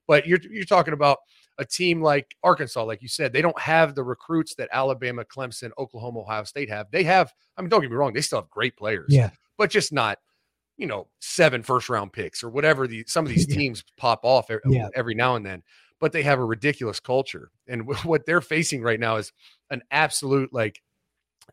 [0.08, 1.20] But you're you're talking about
[1.58, 5.72] a team like Arkansas, like you said, they don't have the recruits that Alabama, Clemson,
[5.78, 6.89] Oklahoma, Ohio State have.
[6.92, 9.30] They have, I mean, don't get me wrong, they still have great players, Yeah.
[9.58, 10.18] but just not,
[10.78, 13.56] you know, seven first round picks or whatever the some of these Yeah.
[13.56, 14.88] teams pop off every, Yeah.
[14.96, 15.62] every now and then.
[16.00, 19.32] But they have a ridiculous culture, and what they're facing right now is
[19.70, 20.82] an absolute like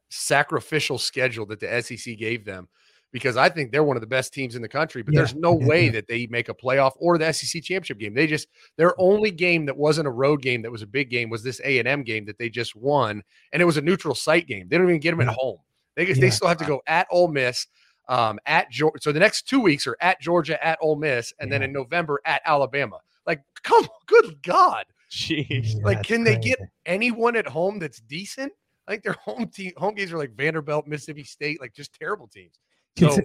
[0.09, 2.69] sacrificial schedule that the SEC gave them.
[3.13, 5.35] Because I think they're one of the best teams in the country, but Yeah, there's
[5.35, 8.15] no way that they make a playoff or the SEC championship game.
[8.15, 8.47] They just
[8.77, 11.61] their only game that wasn't a road game that was a big game was this
[11.65, 14.69] A and M game that they just won, and it was a neutral site game.
[14.69, 15.59] They don't even get them at home.
[15.97, 16.15] They Yeah.
[16.21, 17.67] they still have to go at Ole Miss,
[18.09, 18.99] um, at Georgia.
[19.01, 22.21] So the next two weeks are at Georgia, at Ole Miss, and then in November
[22.25, 22.99] at Alabama.
[23.27, 24.85] Like, come, good God!
[25.11, 25.83] Jeez.
[25.83, 28.53] Like, can they get anyone at home that's decent?
[28.87, 32.29] I think their home team home games are like Vanderbilt, Mississippi State, like just terrible
[32.29, 32.59] teams.
[32.99, 33.19] So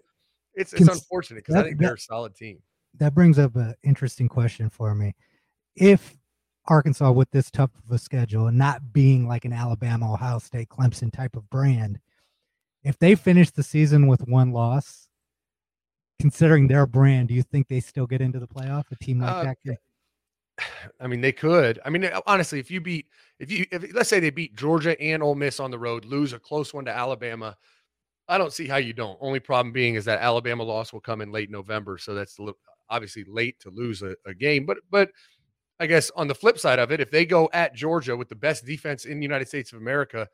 [0.53, 2.59] it's it's cons- unfortunate because I think that- they're a solid team.
[2.97, 5.13] that brings up an interesting question for me.
[5.75, 6.15] If
[6.67, 10.69] Arkansas, with this tough of a schedule and not being like an Alabama, Ohio State,
[10.69, 11.99] Clemson type of brand,
[12.83, 15.09] if they finish the season with one loss,
[16.19, 18.85] considering their brand, do you think they still get into the playoff?
[18.91, 19.57] A team like Uh, that?
[19.65, 19.77] could-
[21.01, 21.79] I mean, they could.
[21.83, 23.07] I mean, uh, honestly, if you beat,
[23.39, 26.31] if you, if let's say they beat Georgia and Ole Miss on the road, lose
[26.33, 27.57] a close one to Alabama,
[28.27, 29.17] I don't see how you don't.
[29.21, 32.37] Only problem being is that Alabama loss will come in late November, so that's
[32.89, 34.65] obviously late to lose a, a game.
[34.65, 35.11] But, but
[35.79, 38.35] I guess on the flip side of it, if they go at Georgia with the
[38.35, 40.27] best defense in the United States of America,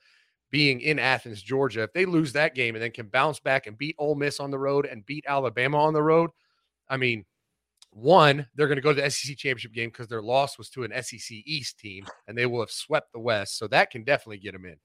[0.51, 3.77] being in Athens, Georgia, if they lose that game and then can bounce back and
[3.77, 6.29] beat Ole Miss on the road and beat Alabama on the road,
[6.89, 7.25] I mean,
[7.91, 10.83] one, they're going to go to the SEC championship game because their loss was to
[10.83, 13.57] an SEC East team and they will have swept the West.
[13.57, 14.77] So that can definitely get them in.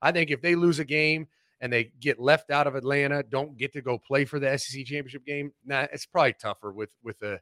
[0.00, 1.26] I think if they lose a game
[1.64, 4.84] and they get left out of Atlanta, don't get to go play for the SEC
[4.84, 7.40] championship game, nah, it's probably tougher with with a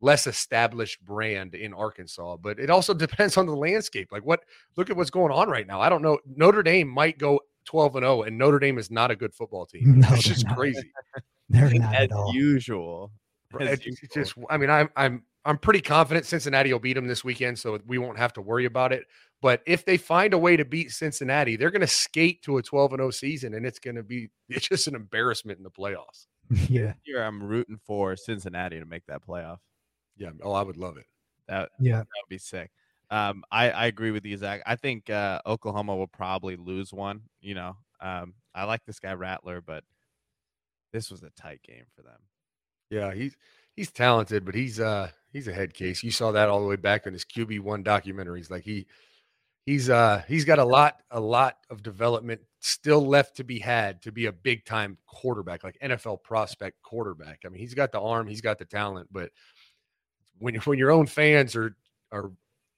[0.00, 2.38] less established brand in Arkansas.
[2.38, 4.08] But it also depends on the landscape.
[4.10, 4.40] Like what
[4.78, 5.80] look at what's going on right now.
[5.82, 6.18] I don't know.
[6.26, 9.66] Notre Dame might go 12 and 0, and Notre Dame is not a good football
[9.66, 10.00] team.
[10.00, 10.56] No, it's just not.
[10.56, 10.90] crazy.
[11.50, 12.32] They're not As at all.
[12.34, 13.12] usual.
[13.60, 14.24] As It's it's usual.
[14.24, 17.78] just, I mean, I'm I'm I'm pretty confident Cincinnati will beat them this weekend, so
[17.86, 19.04] we won't have to worry about it.
[19.40, 22.62] But if they find a way to beat Cincinnati, they're going to skate to a
[22.62, 25.70] 12 and 0 season, and it's going to be it's just an embarrassment in the
[25.70, 26.26] playoffs.
[26.68, 29.58] yeah, Here I'm rooting for Cincinnati to make that playoff.
[30.16, 31.06] Yeah, oh, I would love it.
[31.46, 31.98] That yeah.
[31.98, 32.70] that would be sick.
[33.10, 34.62] Um, I, I agree with you, Zach.
[34.66, 37.22] I think uh, Oklahoma will probably lose one.
[37.40, 39.84] You know, um, I like this guy Rattler, but
[40.92, 42.18] this was a tight game for them.
[42.90, 43.36] Yeah, he's
[43.76, 46.02] he's talented, but he's uh he's a head case.
[46.02, 48.50] You saw that all the way back in his QB one documentaries.
[48.50, 48.86] Like he
[49.68, 54.00] he's uh he's got a lot a lot of development still left to be had
[54.00, 57.40] to be a big time quarterback, like NFL prospect quarterback.
[57.44, 59.30] I mean, he's got the arm, he's got the talent, but
[60.38, 61.76] when when your own fans are
[62.10, 62.32] are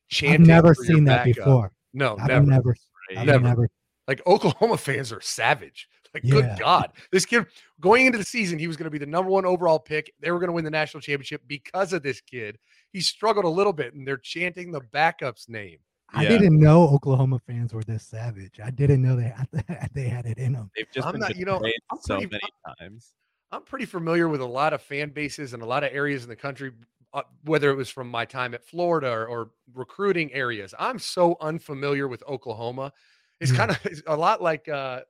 [0.09, 1.73] chanting, I've never seen that backup- before.
[1.95, 2.47] No, I've never.
[2.47, 2.77] never,
[3.17, 3.25] Right?
[3.27, 3.45] Never.
[3.45, 3.69] never.
[4.09, 5.89] Like Oklahoma fans are savage.
[6.13, 6.33] Like, Yeah.
[6.33, 6.91] good God.
[7.13, 7.47] This kid
[7.81, 10.13] going into the season, he was going to be the number one overall pick.
[10.19, 12.59] They were going to win the national championship because of this kid.
[12.93, 15.79] He struggled a little bit, and they're chanting the backup's name.
[16.13, 16.29] I Yeah.
[16.31, 18.59] didn't know Oklahoma fans were this savage.
[18.63, 19.49] I didn't know they had,
[19.95, 20.71] they had it in them.
[20.77, 21.57] They've just I'm been not- you know,
[21.91, 23.13] I'm so pretty- many times.
[23.53, 26.29] I'm pretty familiar with a lot of fan bases and a lot of areas in
[26.29, 26.73] the country
[27.13, 30.73] uh, whether it was from my time at Florida or, or recruiting areas.
[30.79, 32.93] I'm so unfamiliar with Oklahoma.
[33.41, 33.57] It's Yeah.
[33.57, 35.01] kind of a lot like uh,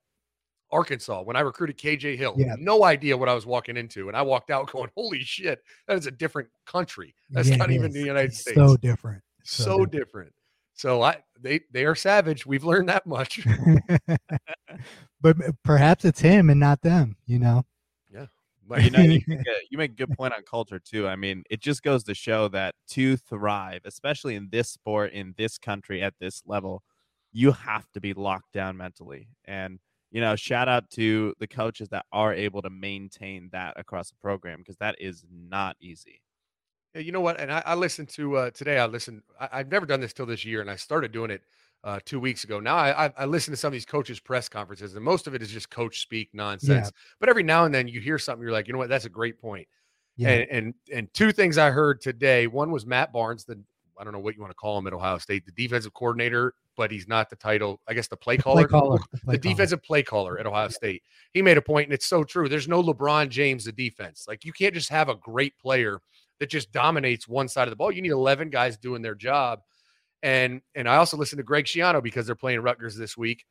[0.73, 2.37] Arkansas when I recruited KJ Hill.
[2.39, 2.55] Yeah.
[2.59, 5.99] No idea what I was walking into, and I walked out going, "Holy shit, that
[5.99, 7.15] is a different country.
[7.29, 7.95] That's Yeah, not even is.
[7.95, 8.57] the United It's States.
[8.57, 9.23] So different.
[9.45, 10.33] so, so different."
[10.75, 12.47] So I they they are savage.
[12.47, 13.47] We've learned that much.
[15.21, 17.17] but perhaps it's him and not them.
[17.27, 17.65] You know.
[18.13, 18.27] Yeah.
[18.71, 21.09] But you know, you make, a, you make a good point on culture too.
[21.09, 25.35] I mean, it just goes to show that to thrive, especially in this sport, in
[25.37, 26.85] this country, at this level,
[27.33, 29.27] you have to be locked down mentally.
[29.45, 29.81] And
[30.13, 34.17] you know, shout out to the coaches that are able to maintain that across the
[34.21, 36.21] program because that is not easy.
[36.95, 37.41] Yeah, you know what?
[37.41, 38.79] And I, I listened to uh, today.
[38.79, 39.23] I listened.
[39.41, 41.43] I, I've never done this till this year, and I started doing it
[41.85, 42.59] uh, two weeks ago.
[42.61, 45.35] Now I, I I listen to some of these coaches' press conferences, and most of
[45.35, 46.91] it is just coach speak nonsense.
[47.21, 48.89] But every now and then you hear something, you're like, you know what?
[48.89, 49.69] That's a great point.
[50.17, 50.31] Yeah.
[50.31, 52.47] And and and two things I heard today.
[52.49, 53.59] One was Matt Barnes, the
[53.99, 56.55] I don't know what you want to call him at Ohio State, the defensive coordinator,
[56.77, 57.81] but he's not the title.
[57.87, 58.67] I guess the play The caller.
[58.67, 58.99] play caller.
[59.13, 59.39] The play caller.
[59.39, 61.03] defensive play caller at Ohio State.
[61.35, 62.49] He made a point, and it's so true.
[62.49, 64.25] There's no LeBron James, the defense.
[64.27, 66.01] Like you can't just have a great player
[66.41, 67.93] that just dominates one side of the ball.
[67.93, 69.61] You need 11 guys doing their job.
[70.23, 73.47] And and I also listened to Greg Schiano because they're playing Rutgers this week,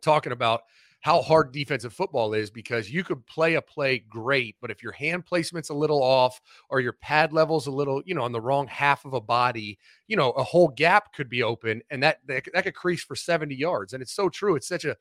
[0.00, 0.62] talking about
[1.00, 4.92] how hard defensive football is because you could play a play great, but if your
[4.92, 8.40] hand placement's a little off or your pad level's a little, you know, on the
[8.40, 9.78] wrong half of a body,
[10.08, 13.16] you know, a whole gap could be open and that that, that could crease for
[13.16, 13.94] 70 yards.
[13.94, 14.56] And it's so true.
[14.56, 14.96] It's such a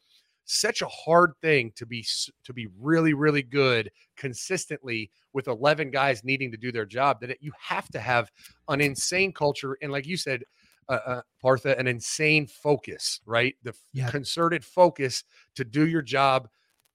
[0.50, 2.06] such a hard thing to be
[2.44, 7.30] to be really really good consistently with 11 guys needing to do their job that
[7.30, 8.32] it, you have to have
[8.68, 10.44] an insane culture and like you said
[10.90, 13.56] uh, uh, Partha, an insane focus, right?
[13.62, 14.10] The Yeah.
[14.10, 16.50] concerted focus to do your job,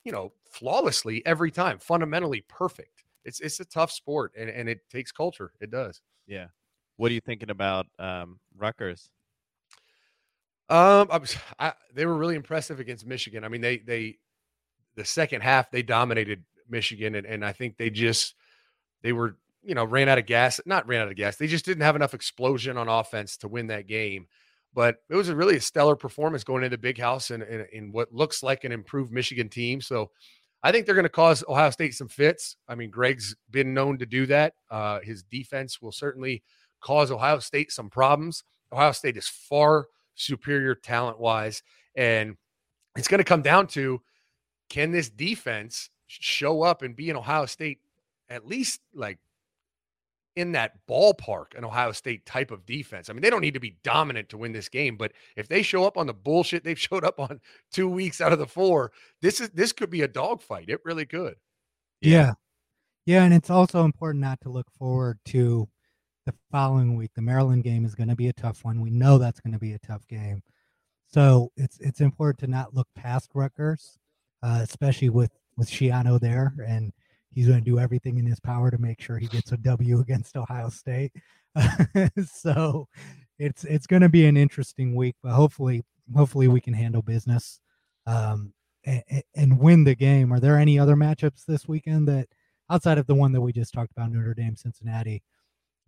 [0.04, 3.04] you know, flawlessly every time, fundamentally perfect.
[3.24, 5.52] It's it's a tough sport, and and it takes culture.
[5.60, 6.02] It does.
[6.26, 6.48] Yeah.
[6.96, 9.10] What are you thinking about um, Rutgers?
[10.68, 13.44] Um, I was, I, they were really impressive against Michigan.
[13.44, 14.18] I mean, they they
[14.96, 18.34] the second half they dominated Michigan, and, and I think they just
[19.02, 20.60] they were you know ran out of gas.
[20.64, 21.36] Not ran out of gas.
[21.36, 24.26] They just didn't have enough explosion on offense to win that game.
[24.72, 27.92] But it was a really a stellar performance going into Big House and in, in,
[27.92, 29.80] what looks like an improved Michigan team.
[29.80, 30.10] So
[30.64, 32.56] I think they're going to cause Ohio State some fits.
[32.66, 34.54] I mean, Greg's been known to do that.
[34.68, 36.42] Uh, his defense will certainly
[36.80, 38.42] cause Ohio State some problems.
[38.72, 41.62] Ohio State is far superior talent wise.
[41.96, 42.36] And
[42.96, 44.00] it's going to come down to
[44.68, 47.80] can this defense show up and be an Ohio State
[48.28, 49.18] at least like
[50.36, 53.08] in that ballpark, an Ohio State type of defense.
[53.08, 55.62] I mean, they don't need to be dominant to win this game, but if they
[55.62, 57.40] show up on the bullshit they've showed up on
[57.72, 60.68] two weeks out of the four, this is this could be a dogfight.
[60.68, 61.36] It really could.
[62.00, 62.34] Yeah.
[63.06, 63.24] Yeah.
[63.24, 65.68] And it's also important not to look forward to
[66.26, 67.10] the following week.
[67.14, 68.80] The Maryland game is going to be a tough one.
[68.80, 70.42] We know that's going to be a tough game.
[71.06, 73.98] So it's it's important to not look past Rutgers,
[74.42, 76.92] uh, especially with with Schiano there, and
[77.30, 80.00] he's going to do everything in his power to make sure he gets a W
[80.00, 81.12] against Ohio State.
[82.26, 82.88] so
[83.38, 85.84] it's it's going to be an interesting week, but hopefully
[86.14, 87.60] hopefully we can handle business
[88.06, 88.52] um,
[88.84, 89.02] and,
[89.34, 90.32] and win the game.
[90.32, 92.28] Are there any other matchups this weekend that
[92.70, 95.22] outside of the one that we just talked about, Notre Dame, Cincinnati,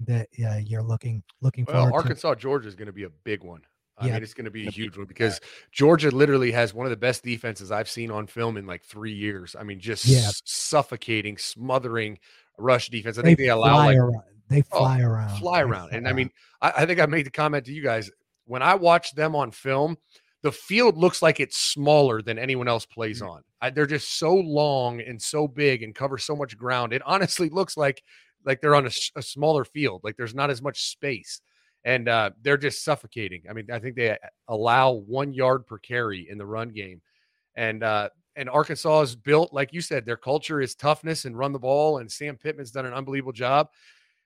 [0.00, 3.42] that uh, you're looking looking Well, forward Arkansas, Georgia is going to be a big
[3.42, 3.62] one.
[3.98, 4.14] I Yeah.
[4.14, 5.40] mean, it's going to be a huge one because
[5.72, 9.14] Georgia literally has one of the best defenses I've seen on film in like three
[9.14, 9.56] years.
[9.58, 10.30] I mean, just Yeah.
[10.44, 12.18] suffocating, smothering
[12.58, 13.16] rush defense.
[13.16, 13.28] I to?
[13.28, 14.22] think they allow fly like around.
[14.48, 15.38] They Oh, fly around.
[15.38, 15.92] fly They around.
[15.94, 16.30] And fly I mean,
[16.60, 18.10] I, I think I made the comment to you guys
[18.44, 19.96] when I watch them on film,
[20.42, 23.30] the field looks like it's smaller than anyone else plays Mm.
[23.30, 23.42] on.
[23.60, 26.92] I, they're just so long and so big and cover so much ground.
[26.92, 28.02] It honestly looks like
[28.46, 30.02] like they're on a smaller field.
[30.04, 31.40] Like there's not as much space,
[31.84, 33.42] and uh, they're just suffocating.
[33.50, 34.16] I mean, I think they
[34.48, 37.02] allow one yard per carry in the run game,
[37.56, 40.06] and uh, and Arkansas is built like you said.
[40.06, 43.68] Their culture is toughness and run the ball, and Sam Pittman's done an unbelievable job.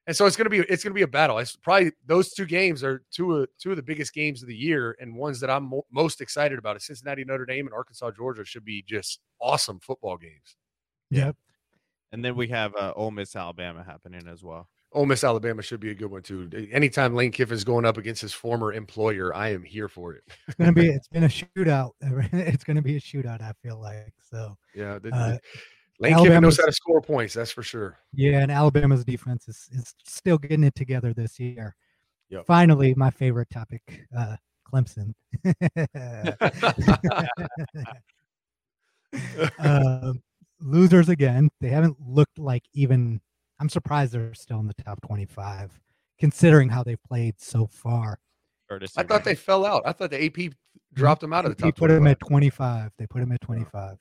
[0.06, 1.38] And so it's gonna be it's gonna be a battle.
[1.38, 4.56] It's probably those two games are two of two of the biggest games of the
[4.56, 6.76] year, and ones that I'm mo- most excited about.
[6.76, 10.56] Is Cincinnati, Notre Dame, and Arkansas, Georgia should be just awesome football games.
[11.10, 11.36] Yep.
[12.12, 14.68] And then we have uh, Ole Miss, Alabama happening as well.
[14.92, 16.50] Ole Miss, Alabama should be a good one too.
[16.72, 20.24] Anytime Lane Kiffin's going up against his former employer, I am here for it.
[20.48, 20.88] It's gonna be.
[20.90, 21.92] It's been a shootout.
[22.32, 23.40] It's gonna be a shootout.
[23.40, 24.56] I feel like so.
[24.74, 25.38] Yeah, the, Uh,
[26.00, 27.34] Lane Kiffin knows Alabama's- how to score points.
[27.34, 27.98] That's for sure.
[28.12, 31.76] Yeah, and Alabama's defense is, is still getting it together this year.
[32.30, 32.46] Yep.
[32.46, 33.82] Finally, my favorite topic,
[34.16, 34.36] uh,
[34.72, 35.14] Clemson.
[39.58, 40.22] um,
[40.60, 41.50] losers again.
[41.60, 43.20] They haven't looked like even
[43.60, 45.78] I'm surprised they're still in the top 25,
[46.18, 48.18] considering how they've played so far.
[48.96, 49.82] I thought they fell out.
[49.84, 50.54] I thought the AP mm-hmm.
[50.94, 51.66] dropped them out of the top.
[51.66, 51.96] They put 25.
[51.96, 52.90] them at 25.
[52.98, 53.96] They put them at 25.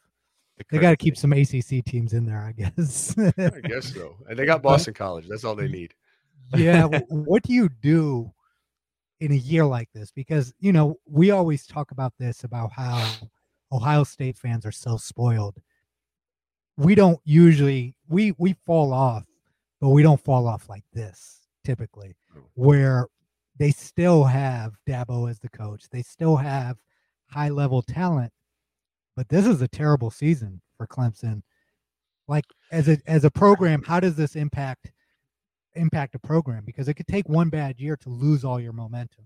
[0.71, 3.15] They got to keep some ACC teams in there, I guess.
[3.17, 4.15] I guess so.
[4.27, 5.27] And they got Boston College.
[5.27, 5.93] That's all they need.
[6.55, 6.85] yeah.
[7.09, 8.31] what do you do
[9.19, 10.11] in a year like this?
[10.11, 13.09] Because, you know, we always talk about this about how
[13.71, 15.57] Ohio State fans are so spoiled.
[16.79, 19.25] We don't usually we we fall off,
[19.81, 22.15] but we don't fall off like this typically,
[22.53, 23.07] where
[23.57, 25.83] they still have Dabo as the coach.
[25.91, 26.77] They still have
[27.27, 28.31] high level talent,
[29.15, 31.41] but this is a terrible season for Clemson.
[32.27, 34.91] Like as a as a program, how does this impact
[35.75, 36.63] impact a program?
[36.65, 39.25] Because it could take one bad year to lose all your momentum.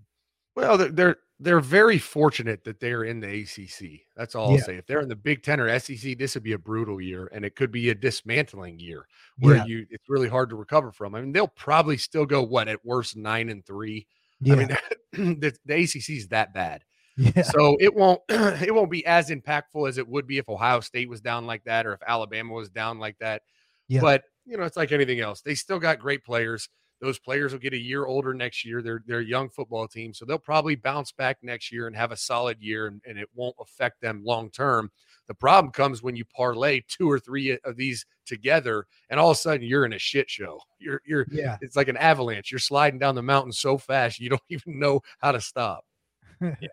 [0.56, 4.00] Well, they're they're, they're very fortunate that they're in the ACC.
[4.16, 4.76] That's all I'll say.
[4.76, 7.44] If they're in the Big Ten or SEC, this would be a brutal year, and
[7.44, 9.06] it could be a dismantling year
[9.38, 9.64] where Yeah.
[9.66, 11.14] you it's really hard to recover from.
[11.14, 14.06] I mean, they'll probably still go what at worst nine and three.
[14.40, 14.54] Yeah.
[14.54, 14.68] I mean,
[15.40, 16.82] the, the ACC is that bad.
[17.16, 17.42] yeah.
[17.42, 21.08] So it won't it won't be as impactful as it would be if Ohio State
[21.08, 23.42] was down like that or if Alabama was down like that.
[23.88, 24.00] Yeah.
[24.00, 25.40] But you know, it's like anything else.
[25.40, 26.68] They still got great players.
[27.04, 28.80] Those players will get a year older next year.
[28.80, 32.12] They're they're a young football team, so they'll probably bounce back next year and have
[32.12, 34.90] a solid year, and, and it won't affect them long term.
[35.26, 39.36] The problem comes when you parlay two or three of these together, and all of
[39.36, 40.58] a sudden you're in a shit show.
[40.78, 41.58] You're you're yeah.
[41.60, 42.50] it's like an avalanche.
[42.50, 45.84] You're sliding down the mountain so fast you don't even know how to stop.
[46.40, 46.68] Yeah,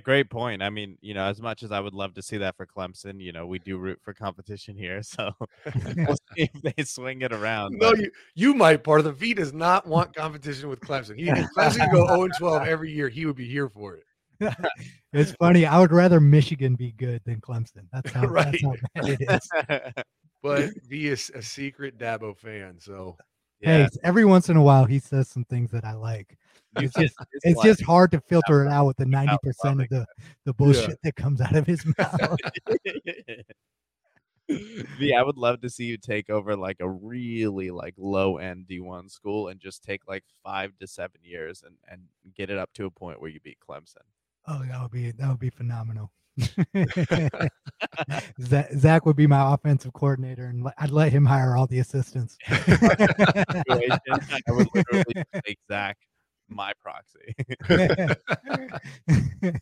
[0.00, 0.62] great point.
[0.62, 3.20] I mean, you know, as much as I would love to see that for Clemson,
[3.20, 5.32] you know, we do root for competition here, so
[5.96, 7.78] we'll see if they swing it around.
[7.78, 11.18] No, but- you you might part of the V does not want competition with Clemson.
[11.18, 13.96] He if Clemson could go 0 and 12 every year, he would be here for
[13.96, 14.04] it.
[15.14, 15.66] It's funny.
[15.66, 17.86] I would rather Michigan be good than Clemson.
[17.92, 18.58] That's how, Right.
[19.26, 20.04] that's how bad it is.
[20.42, 23.18] But V is a secret Dabo fan, so
[23.60, 26.36] Hey, every once in a while he says some things that I like.
[26.76, 29.84] It's just it's like- just hard to filter it out with the ninety percent loving
[29.84, 30.06] of the
[30.46, 32.38] the bullshit that comes out of his mouth.
[34.98, 38.66] yeah, I would love to see you take over like a really like low end
[38.68, 42.02] D1 school and just take like five to seven years and and
[42.36, 43.96] get it up to a point where you beat Clemson.
[44.48, 46.10] Oh, that would be that would be phenomenal.
[48.40, 52.38] Zach, Zach would be my offensive coordinator, and I'd let him hire all the assistants.
[52.48, 53.54] I
[54.48, 55.98] would literally make Zach
[56.54, 57.34] my proxy.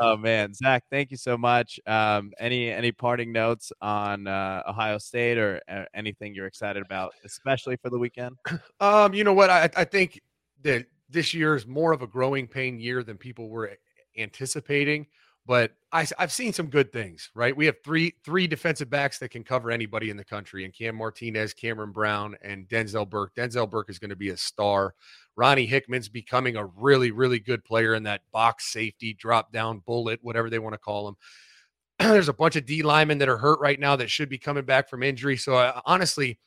[0.00, 1.78] oh man, Zach, thank you so much.
[1.86, 7.12] Um, any any parting notes on uh, Ohio State or uh, anything you're excited about,
[7.24, 8.36] especially for the weekend?
[8.80, 9.50] um, you know what?
[9.50, 10.20] I I think
[10.62, 13.72] that this year is more of a growing pain year than people were
[14.18, 15.06] anticipating.
[15.46, 17.56] But I, have seen some good things, right?
[17.56, 20.96] We have three three defensive backs that can cover anybody in the country, and Cam
[20.96, 23.34] Martinez, Cameron Brown, and Denzel Burke.
[23.34, 24.94] Denzel Burke is going to be a star.
[25.36, 30.18] Ronnie Hickman's becoming a really, really good player in that box safety, drop down bullet,
[30.22, 31.16] whatever they want to call him.
[31.98, 34.64] There's a bunch of D linemen that are hurt right now that should be coming
[34.64, 35.36] back from injury.
[35.36, 36.38] So uh, honestly,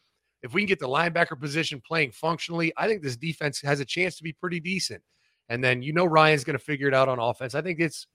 [0.44, 3.86] if we can get the linebacker position playing functionally, I think this defense has a
[3.86, 5.02] chance to be pretty decent.
[5.50, 7.56] And then you know Ryan's going to figure it out on offense.
[7.56, 8.08] I think it's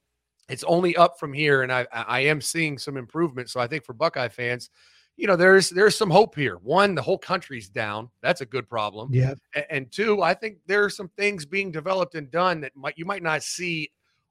[0.49, 3.51] it's only up from here, and I I am seeing some improvement.
[3.51, 4.71] So I think for Buckeye fans,
[5.17, 6.57] you know, there's there's some hope here.
[6.57, 8.11] One, the whole country's down.
[8.23, 9.11] That's a good problem.
[9.13, 12.77] yeah, A- And two, I think there are some things being developed and done that
[12.77, 13.91] might you might not see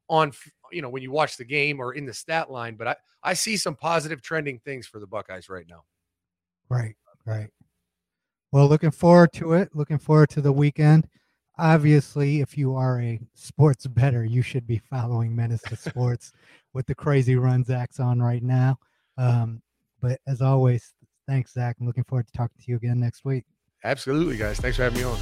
[0.09, 0.31] on
[0.71, 3.33] you know when you watch the game or in the stat line, but I I
[3.33, 5.83] see some positive trending things for the Buckeyes right now.
[6.69, 6.95] right,
[7.25, 7.49] right.
[8.51, 9.69] Well, looking forward to it.
[9.73, 11.07] Looking forward to the weekend.
[11.57, 16.31] Obviously, if you are a sports better, you should be following Menace to Sports
[16.73, 18.79] with the crazy run Zach's on right now.
[19.17, 19.61] Um,
[20.01, 20.93] but as always,
[21.27, 21.75] thanks, Zach.
[21.79, 23.45] I'm looking forward to talking to you again next week.
[23.83, 24.59] Absolutely, guys.
[24.59, 25.19] Thanks for having me on.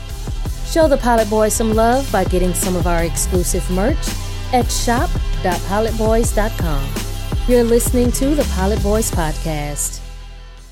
[0.66, 3.98] Show the Pilot Boys some love by getting some of our exclusive merch
[4.54, 6.90] at shop.pilotboys.com.
[7.48, 10.00] You're listening to the Pilot Boys Podcast.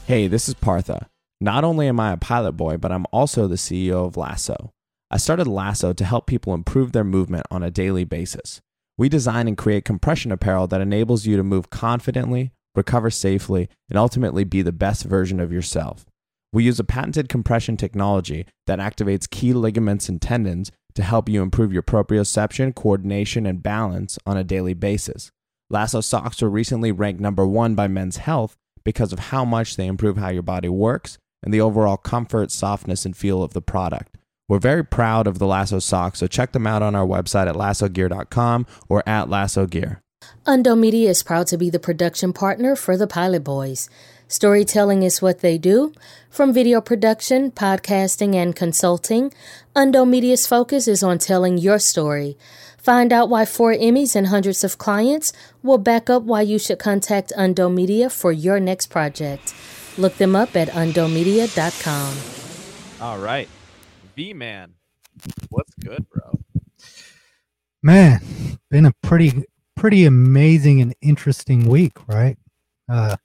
[0.05, 1.09] Hey, this is Partha.
[1.41, 4.71] Not only am I a pilot boy, but I'm also the CEO of Lasso.
[5.11, 8.61] I started Lasso to help people improve their movement on a daily basis.
[8.95, 13.97] We design and create compression apparel that enables you to move confidently, recover safely, and
[13.97, 16.05] ultimately be the best version of yourself.
[16.53, 21.41] We use a patented compression technology that activates key ligaments and tendons to help you
[21.41, 25.31] improve your proprioception, coordination, and balance on a daily basis.
[25.71, 29.87] Lasso socks were recently ranked number one by Men's Health because of how much they
[29.87, 34.17] improve how your body works and the overall comfort, softness, and feel of the product.
[34.49, 37.55] We're very proud of the Lasso socks, so check them out on our website at
[37.55, 40.01] lassogear.com or at Lasso Gear.
[40.45, 43.89] Undo Media is proud to be the production partner for the Pilot Boys.
[44.27, 45.93] Storytelling is what they do.
[46.29, 49.31] From video production, podcasting, and consulting,
[49.75, 52.35] Undo Media's focus is on telling your story.
[52.77, 55.31] Find out why four Emmys and hundreds of clients
[55.61, 59.53] will back up why you should contact Undo Media for your next project.
[59.97, 62.17] Look them up at undomedia.com.
[63.01, 63.47] All right.
[64.19, 64.73] V Man,
[65.47, 66.41] what's good, bro?
[67.81, 68.19] Man,
[68.69, 69.45] been a pretty
[69.77, 72.37] pretty amazing and interesting week, right?
[72.89, 73.15] Uh,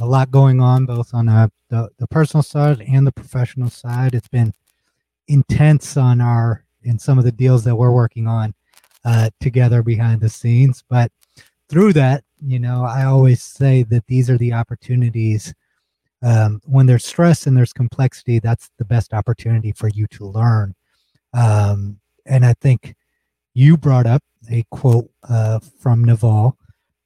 [0.00, 4.12] a lot going on both on uh, the the personal side and the professional side.
[4.12, 4.52] It's been
[5.28, 8.54] intense on our in some of the deals that we're working on
[9.04, 11.12] uh, together behind the scenes, but
[11.68, 15.54] through that, you know, I always say that these are the opportunities
[16.24, 18.38] um, when there's stress and there's complexity.
[18.38, 20.74] That's the best opportunity for you to learn.
[21.34, 22.96] Um, and I think
[23.52, 26.56] you brought up a quote uh, from Naval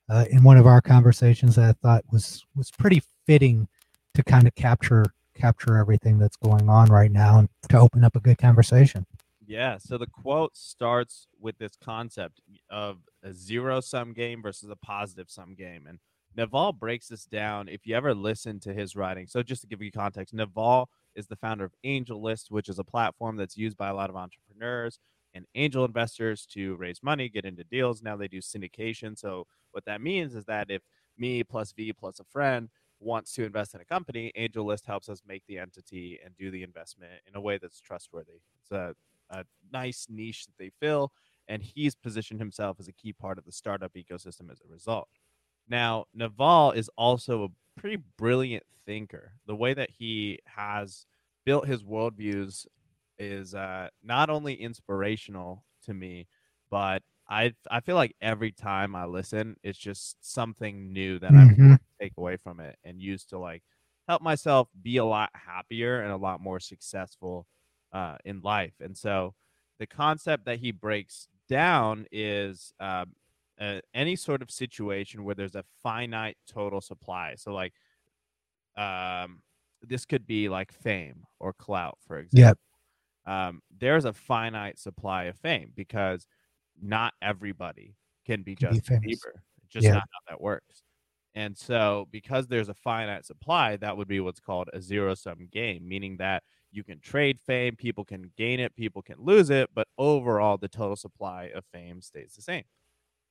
[0.08, 3.68] uh, in one of our conversations that I thought was was pretty fitting
[4.14, 5.04] to kind of capture
[5.34, 9.06] capture everything that's going on right now and to open up a good conversation.
[9.46, 9.78] Yeah.
[9.78, 12.40] So the quote starts with this concept
[12.70, 15.86] of a zero sum game versus a positive sum game.
[15.88, 15.98] And
[16.38, 19.26] Naval breaks this down if you ever listen to his writing.
[19.26, 22.84] So just to give you context, Naval is the founder of AngelList, which is a
[22.84, 25.00] platform that's used by a lot of entrepreneurs
[25.34, 28.02] and angel investors to raise money, get into deals.
[28.02, 29.18] Now they do syndication.
[29.18, 30.82] So what that means is that if
[31.18, 32.68] me plus V plus a friend
[33.00, 36.62] wants to invest in a company, AngelList helps us make the entity and do the
[36.62, 38.42] investment in a way that's trustworthy.
[38.62, 38.94] It's a,
[39.30, 41.10] a nice niche that they fill,
[41.48, 45.08] and he's positioned himself as a key part of the startup ecosystem as a result.
[45.68, 49.34] Now, Naval is also a pretty brilliant thinker.
[49.46, 51.06] The way that he has
[51.44, 52.66] built his worldviews
[53.18, 56.28] is uh, not only inspirational to me,
[56.70, 61.76] but I I feel like every time I listen, it's just something new that Mhm.
[62.00, 63.62] I take away from it and use to like
[64.08, 67.46] help myself be a lot happier and a lot more successful
[67.92, 68.74] uh, in life.
[68.80, 69.34] And so
[69.78, 73.14] the concept that he breaks down is um,
[73.60, 77.34] uh, any sort of situation where there's a finite total supply.
[77.36, 77.74] So like
[78.76, 79.42] um,
[79.82, 82.58] this could be like fame or clout, for example Yep.
[83.26, 86.26] um, there's a finite supply of fame because
[86.80, 87.96] not everybody
[88.26, 89.26] can be Can be Justin famous.
[89.26, 89.42] Bieber.
[89.68, 89.92] Just Yeah.
[89.92, 90.82] not how that works.
[91.34, 95.48] And so, because there's a finite supply, that would be what's called a zero sum
[95.52, 99.70] game, meaning that you can trade fame, people can gain it, people can lose it,
[99.74, 102.64] but overall, the total supply of fame stays the same.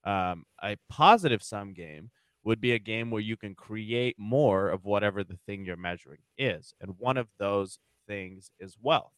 [0.08, 2.12] Um, a positive sum game
[2.46, 6.22] would be a game where you can create more of whatever the thing you're measuring
[6.38, 6.74] is.
[6.82, 9.14] And one of those things is wealth.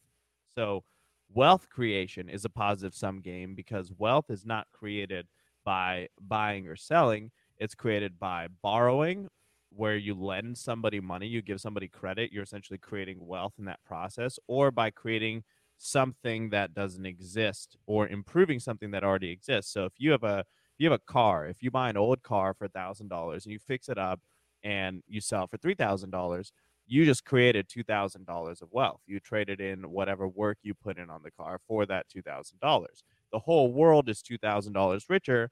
[0.57, 0.83] So,
[1.33, 5.27] wealth creation is a positive sum game because wealth is not created
[5.63, 9.29] by buying or selling, it's created by borrowing,
[9.71, 13.83] where you lend somebody money, you give somebody credit, you're essentially creating wealth in that
[13.85, 15.43] process, or by creating
[15.77, 19.71] something that doesn't exist or improving something that already exists.
[19.73, 20.45] So, if you have a
[20.79, 23.59] you have a car, if you buy an old car for thousand dollars and you
[23.59, 24.19] fix it up
[24.63, 26.51] and you sell for three thousand dollars,
[26.87, 29.01] you just created two thousand dollars of wealth.
[29.05, 32.59] You traded in whatever work you put in on the car for that two thousand
[32.59, 33.03] dollars.
[33.31, 35.49] The whole world is two thousand dollars richer,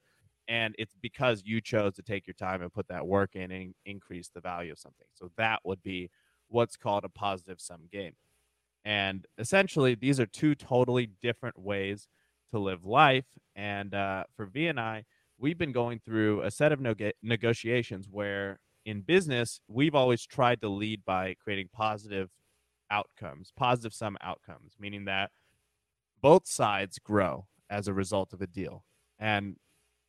[0.48, 3.74] and it's because you chose to take your time and put that work in and
[3.86, 5.06] increase the value of something.
[5.14, 6.10] So that would be
[6.48, 8.14] what's called a positive sum game.
[8.84, 12.08] And essentially, these are two totally different ways
[12.50, 13.26] to live life.
[13.54, 15.04] And uh, for V and I,
[15.38, 20.60] we've been going through a set of neg- negotiations where in business, we've always tried
[20.62, 22.30] to lead by creating positive
[22.90, 25.30] outcomes, positive sum outcomes, meaning that
[26.22, 28.84] both sides grow as a result of a deal.
[29.18, 29.56] And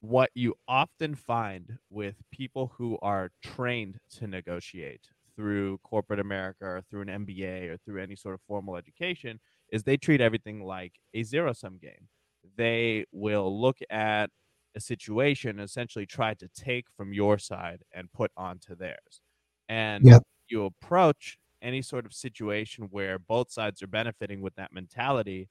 [0.01, 6.81] what you often find with people who are trained to negotiate through corporate America or
[6.89, 9.39] through an MBA or through any sort of formal education
[9.71, 12.07] is they treat everything like a zero sum game.
[12.55, 14.29] They will look at
[14.75, 19.21] a situation essentially try to take from your side and put onto theirs.
[19.67, 20.23] And Yep.
[20.47, 25.49] you approach any sort of situation where both sides are benefiting with that mentality,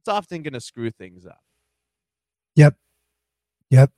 [0.00, 1.40] it's often going to screw things up.
[2.56, 2.76] Yep.
[3.70, 3.90] Yep.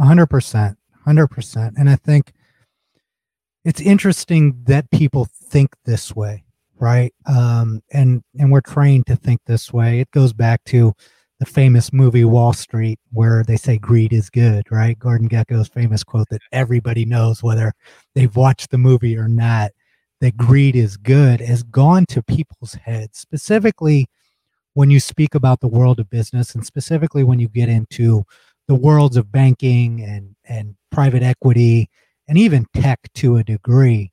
[0.00, 0.76] 100%.
[1.06, 1.72] 100%.
[1.78, 2.32] And I think
[3.64, 6.44] it's interesting that people think this way,
[6.76, 7.14] right?
[7.26, 10.00] Um, and and we're trained to think this way.
[10.00, 10.94] It goes back to
[11.42, 14.96] the famous movie Wall Street, where they say greed is good, right?
[14.96, 17.72] Gordon Gekko's famous quote that everybody knows, whether
[18.14, 19.72] they've watched the movie or not,
[20.20, 24.06] that greed is good has gone to people's heads, specifically
[24.74, 28.22] when you speak about the world of business and specifically when you get into
[28.68, 31.90] the worlds of banking and, and private equity
[32.28, 34.12] and even tech to a degree.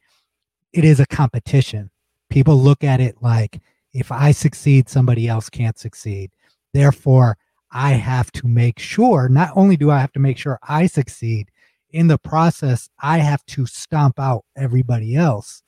[0.74, 1.92] it is a competition.
[2.32, 3.62] People look at it like
[3.94, 6.32] if I succeed, somebody else can't succeed.
[6.74, 7.38] Therefore,
[7.72, 11.52] I have to make sure, not only do I have to make sure I succeed,
[11.92, 15.64] in the process, I have to stomp out everybody else.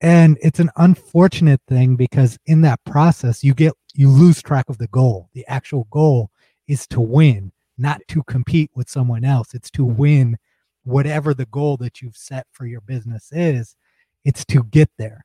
[0.00, 4.78] And it's an unfortunate thing because in that process, you get, you lose track of
[4.78, 5.30] the goal.
[5.32, 6.30] The actual goal
[6.68, 9.54] is to win, not to compete with someone else.
[9.54, 10.36] It's to win
[10.84, 13.76] whatever the goal that you've set for your business is.
[14.24, 15.24] It's to get there.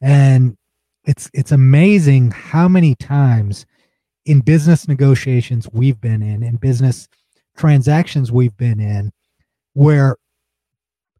[0.00, 0.58] And
[1.04, 3.64] it's, it's amazing how many times
[4.28, 7.08] in business negotiations we've been in, in business
[7.56, 9.10] transactions we've been in,
[9.72, 10.16] where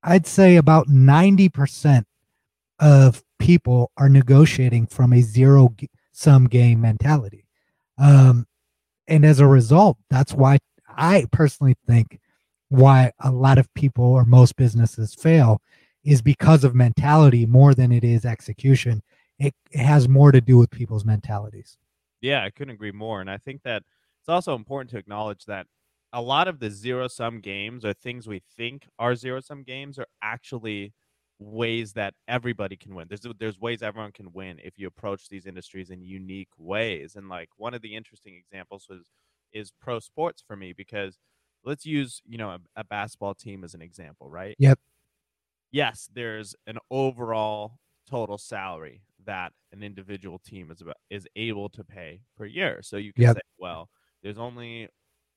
[0.03, 2.05] I'd say about 90%
[2.79, 5.75] of people are negotiating from a zero
[6.13, 7.47] sum game mentality.
[7.97, 8.47] Um,
[9.07, 12.21] and as a result, that's why I personally think
[12.69, 15.63] why a lot of people or most businesses fail
[16.05, 19.03] is because of mentality more than it is execution.
[19.39, 21.79] It, it has more to do with people's mentalities.
[22.21, 23.21] Yeah, I couldn't agree more.
[23.21, 23.83] And I think that
[24.21, 25.67] it's also important to acknowledge that
[26.13, 29.99] a lot of the zero sum games or things we think are zero sum games
[29.99, 30.95] are actually
[31.39, 33.07] ways that everybody can win.
[33.09, 37.15] There's there's ways everyone can win if you approach these industries in unique ways.
[37.15, 39.11] And like one of the interesting examples was
[39.53, 41.19] is pro sports for me because
[41.65, 44.59] let's use, you know, a, a basketball team as an example, right?
[44.59, 44.79] Yep.
[45.71, 51.85] Yes, there's an overall total salary that an individual team is about, is able to
[51.85, 52.81] pay per year.
[52.83, 53.37] So you can yep.
[53.37, 53.91] say, well,
[54.23, 54.89] there's only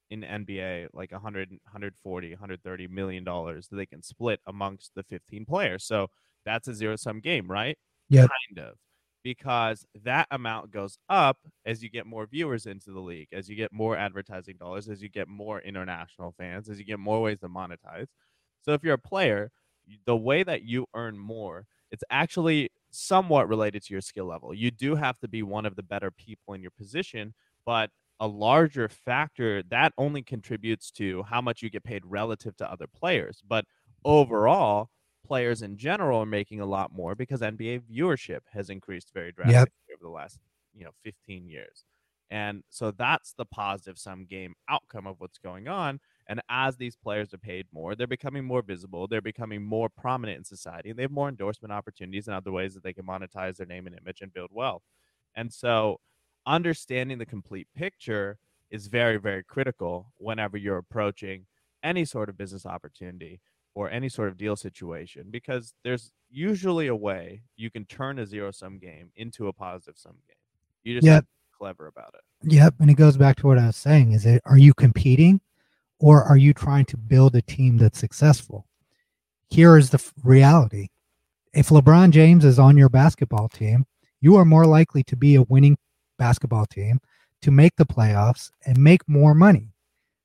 [0.10, 5.46] in NBA like 100 140 130 million dollars that they can split amongst the 15
[5.46, 5.84] players.
[5.84, 6.08] So
[6.46, 7.78] that's a zero sum game, right?
[8.10, 8.28] Yeah.
[8.28, 8.76] Kind of.
[9.24, 13.56] Because that amount goes up as you get more viewers into the league, as you
[13.56, 17.39] get more advertising dollars, as you get more international fans, as you get more ways
[17.42, 18.08] to monetize.
[18.62, 19.52] So if you're a player,
[20.06, 24.54] the way that you earn more it's actually somewhat related to your skill level.
[24.54, 27.34] You do have to be one of the better people in your position,
[27.66, 27.89] but
[28.20, 32.86] a larger factor that only contributes to how much you get paid relative to other
[32.88, 33.42] players.
[33.48, 33.66] But
[34.06, 34.89] overall,
[35.26, 39.72] players in general are making a lot more because NBA viewership has increased very drastically
[39.89, 39.98] yep.
[39.98, 40.39] over the last,
[40.74, 41.84] you know, 15 years.
[42.30, 46.00] And so that's the positive sum game outcome of what's going on.
[46.32, 50.38] And as these players are paid more, they're becoming more visible, they're becoming more prominent
[50.38, 53.58] in society, and they have more endorsement opportunities and other ways that they can monetize
[53.58, 54.82] their name and image and build wealth.
[55.36, 56.00] And so
[56.46, 58.38] understanding the complete picture
[58.70, 61.48] is very, very critical whenever you're approaching
[61.84, 63.42] any sort of business opportunity
[63.76, 68.26] or any sort of deal situation because there's usually a way you can turn a
[68.26, 70.38] zero sum game into a positive sum game.
[70.86, 71.14] You just yep.
[71.14, 72.54] have to be clever about it.
[72.54, 72.76] Yep.
[72.80, 75.42] And it goes back to what I was saying is it are you competing
[76.02, 78.66] or are you trying to build a team that's successful?
[79.49, 80.88] Here is the reality.
[81.54, 83.86] If LeBron James is on your basketball team,
[84.20, 85.78] you are more likely to be a winning
[86.18, 86.99] basketball team,
[87.41, 89.74] to make the playoffs and make more money.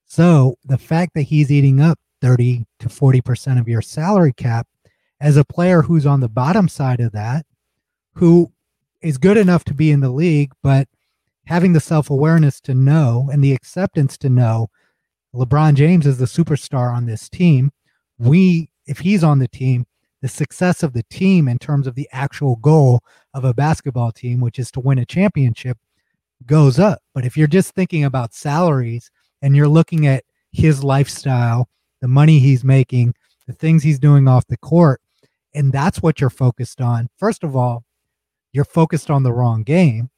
[0.07, 4.67] So the fact that he's eating up 30 to 40% of your salary cap
[5.21, 7.45] as a player who's on the bottom side of that,
[8.15, 8.51] who
[9.03, 10.89] is good enough to be in the league, but
[11.45, 14.69] having the self awareness to know and the acceptance to know
[15.37, 17.71] LeBron James is the superstar on this team.
[18.19, 19.87] We, if he's on the team,
[20.23, 23.01] the success of the team in terms of the actual goal
[23.35, 25.77] of a basketball team, which is to win a championship,
[26.47, 27.03] goes up.
[27.15, 29.11] But if you're just thinking about salaries
[29.43, 31.69] and you're looking at his lifestyle,
[32.01, 33.15] the money he's making,
[33.47, 35.03] the things he's doing off the court,
[35.55, 37.85] and that's what you're focused on, first of all,
[38.53, 40.09] you're focused on the wrong game.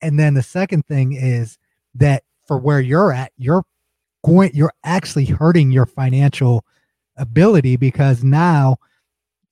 [0.00, 1.58] And then the second thing is
[1.96, 3.64] that for where you're at, you're
[4.24, 6.64] going you're actually hurting your financial
[7.16, 8.76] ability because now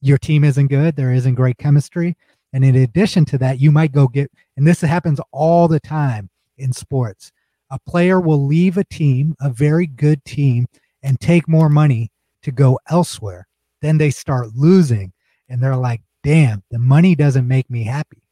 [0.00, 2.16] your team isn't good there isn't great chemistry.
[2.52, 6.30] And in addition to that you might go get and this happens all the time
[6.58, 7.32] in sports
[7.70, 10.66] a player will leave a team a very good team
[11.02, 12.10] and take more money
[12.42, 13.46] to go elsewhere.
[13.82, 15.12] Then they start losing
[15.48, 18.22] and they're like damn the money doesn't make me happy.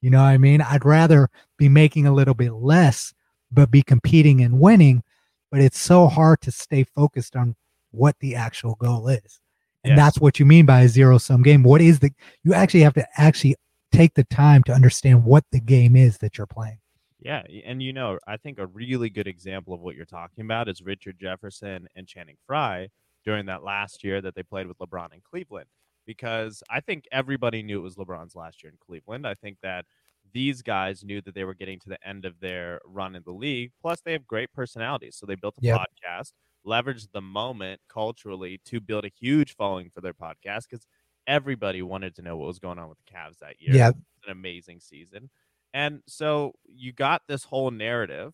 [0.00, 0.62] You know what i mean?
[0.62, 3.12] I'd rather be making a little bit less
[3.50, 5.02] but be competing and winning
[5.50, 7.56] but it's so hard to stay focused on
[7.90, 9.40] what the actual goal is.
[9.84, 9.96] And yeah.
[9.96, 11.62] that's what you mean by a zero sum game.
[11.62, 12.10] What is the,
[12.44, 13.56] you actually have to actually
[13.92, 16.78] take the time to understand what the game is that you're playing.
[17.20, 17.42] Yeah.
[17.64, 20.82] And, you know, I think a really good example of what you're talking about is
[20.82, 22.88] Richard Jefferson and Channing Frye
[23.24, 25.68] during that last year that they played with LeBron in Cleveland.
[26.06, 29.26] Because I think everybody knew it was LeBron's last year in Cleveland.
[29.26, 29.84] I think that
[30.32, 33.32] these guys knew that they were getting to the end of their run in the
[33.32, 33.72] league.
[33.80, 35.16] Plus, they have great personalities.
[35.16, 35.80] So they built a yep.
[35.80, 36.32] podcast,
[36.66, 40.86] leveraged the moment culturally to build a huge following for their podcast because
[41.26, 43.74] everybody wanted to know what was going on with the Cavs that year.
[43.74, 43.88] Yeah.
[43.88, 45.30] an amazing season.
[45.74, 48.32] And so you got this whole narrative,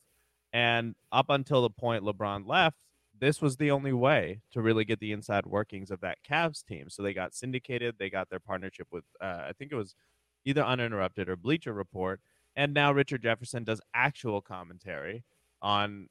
[0.53, 2.77] and up until the point LeBron left,
[3.19, 6.89] this was the only way to really get the inside workings of that Cavs team.
[6.89, 7.97] So they got syndicated.
[7.99, 9.95] They got their partnership with, uh, I think it was
[10.45, 12.21] either Uninterrupted or Bleacher Report.
[12.57, 15.25] And now Richard Jefferson does actual commentary
[15.61, 16.09] on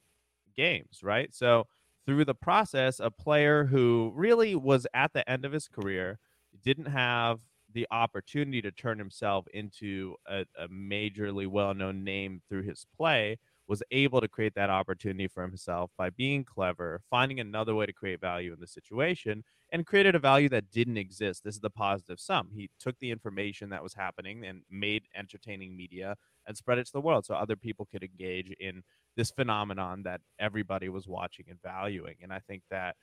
[0.56, 1.34] games, right?
[1.34, 1.68] So
[2.06, 6.20] through the process, a player who really was at the end of his career
[6.62, 7.40] didn't have
[7.74, 13.40] the opportunity to turn himself into a, a majorly well known name through his play
[13.74, 17.92] was able to create that opportunity for himself by being clever, finding another way to
[17.92, 21.44] create value in the situation, and created a value that didn't exist.
[21.44, 22.50] This is the positive sum.
[22.54, 26.16] He took the information that was happening and made entertaining media
[26.46, 28.84] and spread it to the world so other people could engage in
[29.18, 32.18] this phenomenon that everybody was watching and valuing.
[32.22, 32.96] And I think that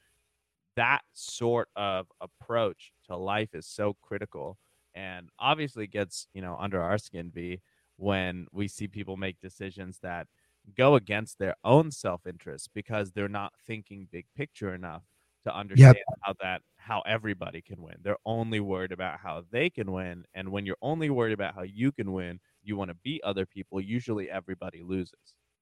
[0.76, 4.56] that sort of approach to life is so critical
[4.94, 7.60] and obviously gets, you know, under our skin V
[7.96, 10.28] when we see people make decisions that
[10.76, 15.02] go against their own self-interest because they're not thinking big picture enough
[15.44, 16.18] to understand yep.
[16.22, 17.96] how that how everybody can win.
[18.02, 21.62] They're only worried about how they can win and when you're only worried about how
[21.62, 25.14] you can win, you want to beat other people, usually everybody loses.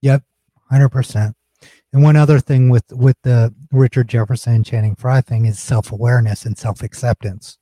[0.03, 0.22] Yep.
[0.72, 1.34] 100%.
[1.92, 6.57] And one other thing with with the Richard Jefferson Channing Frye thing is self-awareness and
[6.57, 7.59] self-acceptance.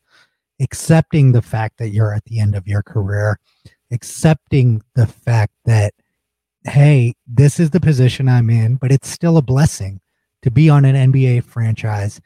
[0.61, 3.39] Accepting the fact that you're at the end of your career,
[3.91, 5.95] accepting the fact that
[6.67, 10.01] hey, this is the position I'm in, but it's still a blessing
[10.43, 12.21] to be on an NBA franchise.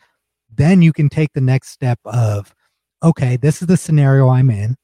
[0.55, 2.55] Then you can take the next step of
[3.03, 4.77] okay, this is the scenario I'm in.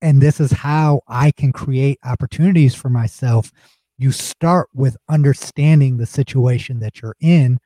[0.00, 3.50] And this is how I can create opportunities for myself
[3.98, 7.58] you start with understanding the situation that you're in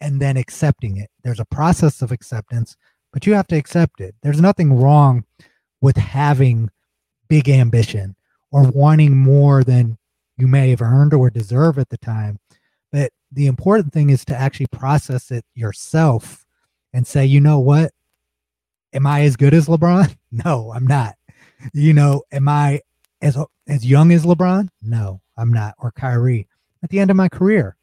[0.00, 1.10] and then accepting it.
[1.22, 2.74] There's a process of acceptance,
[3.12, 4.14] but you have to accept it.
[4.22, 5.24] There's nothing wrong
[5.82, 6.70] with having
[7.28, 8.16] big ambition
[8.52, 9.98] or wanting more than
[10.36, 12.38] you may have earned or deserve at the time.
[12.92, 16.44] But the important thing is to actually process it yourself
[16.92, 17.92] and say, you know what?
[18.92, 20.16] Am I as good as LeBron?
[20.46, 21.16] No, I'm not.
[21.74, 22.80] You know, am I
[23.20, 23.36] as
[23.68, 24.70] as young as LeBron?
[24.80, 25.20] No.
[25.36, 26.48] I'm not, or Kyrie
[26.82, 27.76] at the end of my career.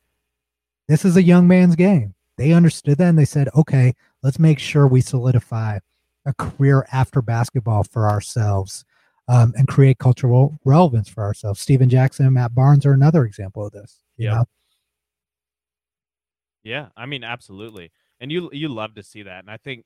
[0.88, 2.15] This is a young man's game.
[2.38, 3.93] They understood that and they said, okay,
[4.24, 5.80] let's make sure we solidify
[6.26, 8.86] a career after basketball for ourselves
[9.30, 11.62] um, and create cultural relevance for ourselves.
[11.62, 14.02] Stephen Jackson and Matt Barnes are another example of this.
[14.18, 14.44] yeah.
[16.62, 17.92] Yeah, I mean, absolutely.
[18.20, 19.40] And you you love to see that.
[19.40, 19.86] And I think,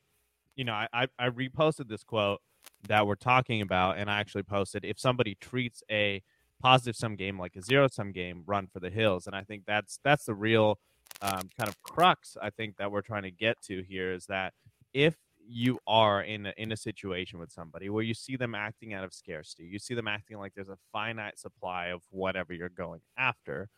[0.55, 2.41] you know, I, I reposted this quote
[2.87, 6.23] that we're talking about, and I actually posted if somebody treats a
[6.63, 9.63] positive sum game like a zero sum game run for the hills and i think
[9.67, 10.79] that's that's the real
[11.21, 14.53] um, kind of crux i think that we're trying to get to here is that
[14.93, 15.15] if
[15.45, 19.03] you are in a, in a situation with somebody where you see them acting out
[19.03, 23.01] of scarcity you see them acting like there's a finite supply of whatever you're going
[23.17, 23.69] after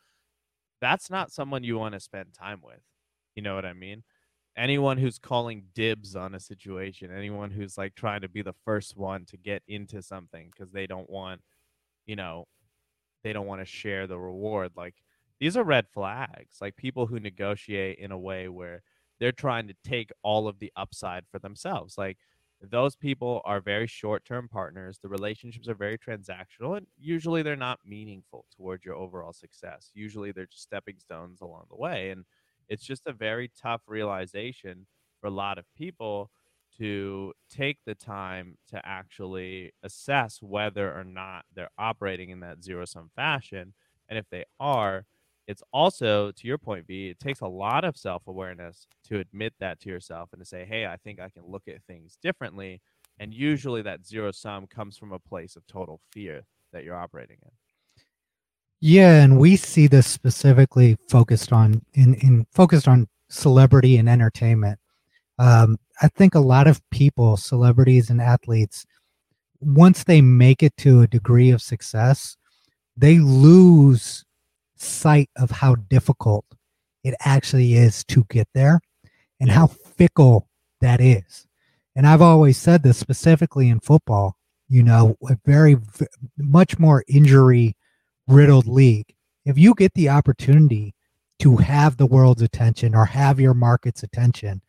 [0.81, 2.81] that's not someone you want to spend time with
[3.35, 4.03] you know what i mean?
[4.57, 8.95] Anyone who's calling dibs on a situation anyone who's like trying to be the first
[8.97, 11.41] one to get into something because they don't want
[12.05, 12.45] you know
[13.23, 14.95] they don't want to share the reward like
[15.39, 18.83] these are red flags like people who negotiate in a way where
[19.19, 22.17] they're trying to take all of the upside for themselves like
[22.61, 27.79] those people are very short-term partners the relationships are very transactional and usually they're not
[27.85, 32.25] meaningful towards your overall success usually they're just stepping stones along the way and
[32.67, 34.87] it's just a very tough realization
[35.19, 36.31] for a lot of people
[36.77, 42.85] to take the time to actually assess whether or not they're operating in that zero
[42.85, 43.73] sum fashion.
[44.09, 45.05] And if they are,
[45.47, 49.53] it's also, to your point, V, it takes a lot of self awareness to admit
[49.59, 52.81] that to yourself and to say, hey, I think I can look at things differently.
[53.19, 56.43] And usually that zero sum comes from a place of total fear
[56.73, 57.51] that you're operating in.
[58.81, 64.79] Yeah, and we see this specifically focused on in, in focused on celebrity and entertainment
[65.39, 68.85] um, I think a lot of people, celebrities and athletes,
[69.59, 72.37] once they make it to a degree of success,
[72.97, 74.24] they lose
[74.75, 76.45] sight of how difficult
[77.03, 78.79] it actually is to get there
[79.39, 80.47] and how fickle
[80.81, 81.47] that is.
[81.95, 84.35] And I've always said this specifically in football,
[84.67, 85.77] you know, a very,
[86.37, 87.75] much more injury
[88.27, 89.13] riddled league.
[89.45, 90.93] If you get the opportunity
[91.39, 94.61] to have the world's attention or have your market's attention,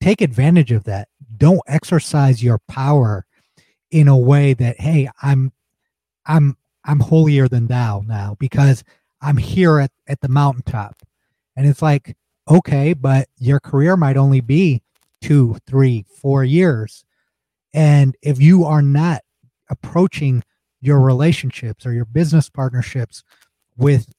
[0.00, 1.08] take advantage of that.
[1.36, 3.24] Don't exercise your power
[3.90, 5.52] in a way that, hey, I'm
[6.26, 6.56] I'm
[6.88, 8.82] I'm holier than thou now because
[9.20, 11.02] I'm here at, at the mountaintop.
[11.54, 12.16] And it's like,
[12.50, 14.82] okay, but your career might only be
[15.20, 17.04] two, three, four years.
[17.74, 19.20] And if you are not
[19.68, 20.42] approaching
[20.80, 23.22] your relationships or your business partnerships
[23.76, 24.10] with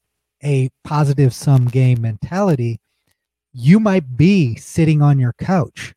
[0.44, 2.78] a positive sum game mentality,
[3.52, 5.92] you might be sitting on your couch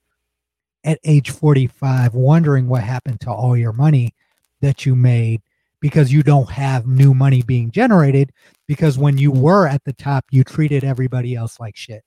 [0.84, 4.16] at age 45 wondering what happened to all your money
[4.62, 5.44] that you made
[5.84, 8.32] because you don't have new money being generated
[8.70, 12.06] because when you were at the top you treated everybody else like shit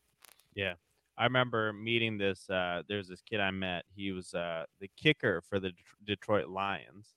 [0.54, 0.72] yeah
[1.18, 5.42] i remember meeting this uh there's this kid i met he was uh the kicker
[5.42, 5.70] for the
[6.06, 7.08] detroit lions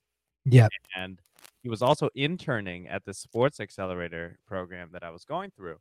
[0.43, 1.21] yeah and
[1.63, 5.77] he was also interning at the sports accelerator program that i was going through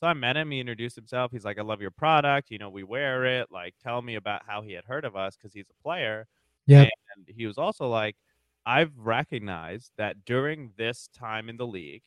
[0.00, 0.50] so I met him.
[0.50, 1.30] He introduced himself.
[1.30, 2.50] He's like, I love your product.
[2.50, 3.52] You know, we wear it.
[3.52, 6.26] Like, tell me about how he had heard of us because he's a player.
[6.66, 6.88] Yeah.
[7.14, 8.16] And he was also like,
[8.64, 12.02] I've recognized that during this time in the league,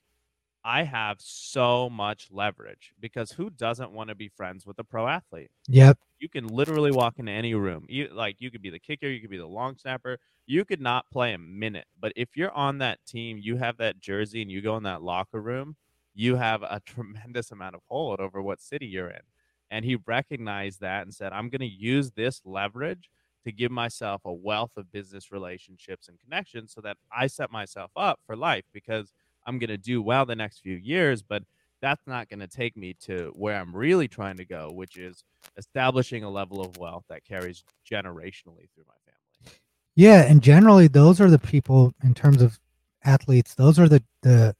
[0.63, 5.07] I have so much leverage because who doesn't want to be friends with a pro
[5.07, 5.51] athlete?
[5.67, 5.99] Yep.
[6.19, 7.85] You can literally walk into any room.
[7.87, 10.19] You like you could be the kicker, you could be the long snapper.
[10.47, 13.99] You could not play a minute, but if you're on that team, you have that
[13.99, 15.75] jersey and you go in that locker room,
[16.13, 19.21] you have a tremendous amount of hold over what city you're in.
[19.69, 23.09] And he recognized that and said, I'm going to use this leverage
[23.45, 27.91] to give myself a wealth of business relationships and connections so that I set myself
[27.95, 29.13] up for life because
[29.47, 31.21] I'm going to do well the next few years.
[31.21, 31.43] But
[31.81, 35.23] that's not going to take me to where I'm really trying to go, which is
[35.57, 39.59] establishing a level of wealth that carries generationally through my family.
[39.95, 42.59] Yeah, and generally those are the people in terms of
[43.03, 44.55] athletes, those are the the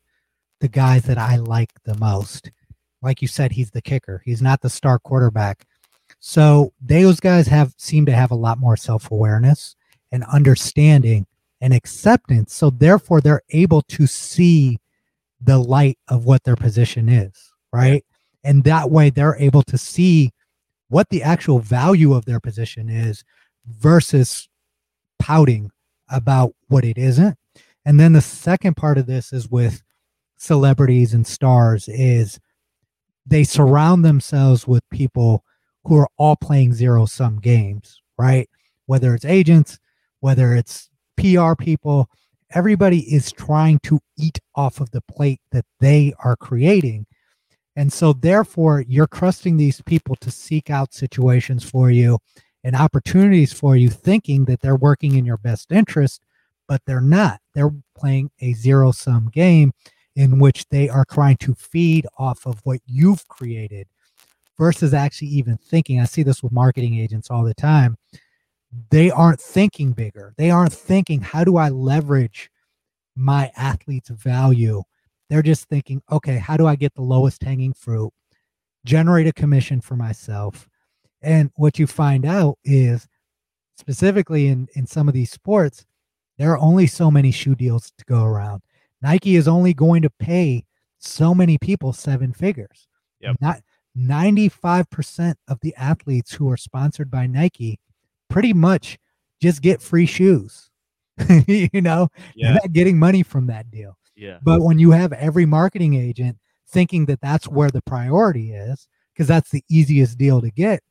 [0.62, 2.52] the guys that I like the most.
[3.02, 4.22] Like you said, he's the kicker.
[4.26, 5.66] He's not the star quarterback.
[6.28, 9.76] So those guys have seem to have a lot more self-awareness
[10.12, 11.28] and understanding
[11.62, 12.52] and acceptance.
[12.52, 14.80] So therefore they're able to see
[15.40, 18.04] the light of what their position is, right?
[18.44, 20.32] And that way they're able to see
[20.88, 23.24] what the actual value of their position is
[23.68, 24.50] versus
[25.20, 25.70] pouting
[26.10, 27.38] about what it isn't.
[27.86, 29.84] And then the second part of this is with
[30.38, 32.40] celebrities and stars is
[33.28, 35.44] they surround themselves with people
[35.86, 38.50] who are all playing zero sum games, right?
[38.86, 39.80] Whether it's agents,
[40.20, 42.10] whether it's PR people,
[42.52, 47.06] everybody is trying to eat off of the plate that they are creating.
[47.76, 52.20] And so, therefore, you're trusting these people to seek out situations for you
[52.64, 56.22] and opportunities for you, thinking that they're working in your best interest,
[56.68, 57.40] but they're not.
[57.54, 59.72] They're playing a zero sum game
[60.16, 63.88] in which they are trying to feed off of what you've created
[64.58, 65.99] versus actually even thinking.
[65.99, 67.97] I see this with marketing agents all the time.
[68.89, 70.34] They aren't thinking bigger.
[70.38, 72.49] They aren't thinking, how do I leverage
[73.16, 74.84] my athlete's value?
[75.30, 78.12] They're just thinking, okay, how do I get the lowest hanging fruit,
[78.86, 80.68] generate a commission for myself?
[81.22, 83.08] And what you find out is
[83.78, 85.86] specifically in, in some of these sports,
[86.38, 88.62] there are only so many shoe deals to go around.
[89.01, 90.66] Nike is only going to pay
[90.99, 92.88] so many people seven figures.
[93.22, 93.38] Yep.
[93.41, 93.62] Not
[93.98, 97.80] 95% of the athletes who are sponsored by Nike
[98.30, 98.98] pretty much
[99.41, 100.70] just get free shoes.
[101.48, 102.54] you know, Yeah.
[102.56, 103.98] not getting money from that deal.
[104.16, 104.39] Yeah.
[104.43, 106.38] But when you have every marketing agent
[106.68, 110.82] thinking that that's where the priority is, because that's the easiest deal to get,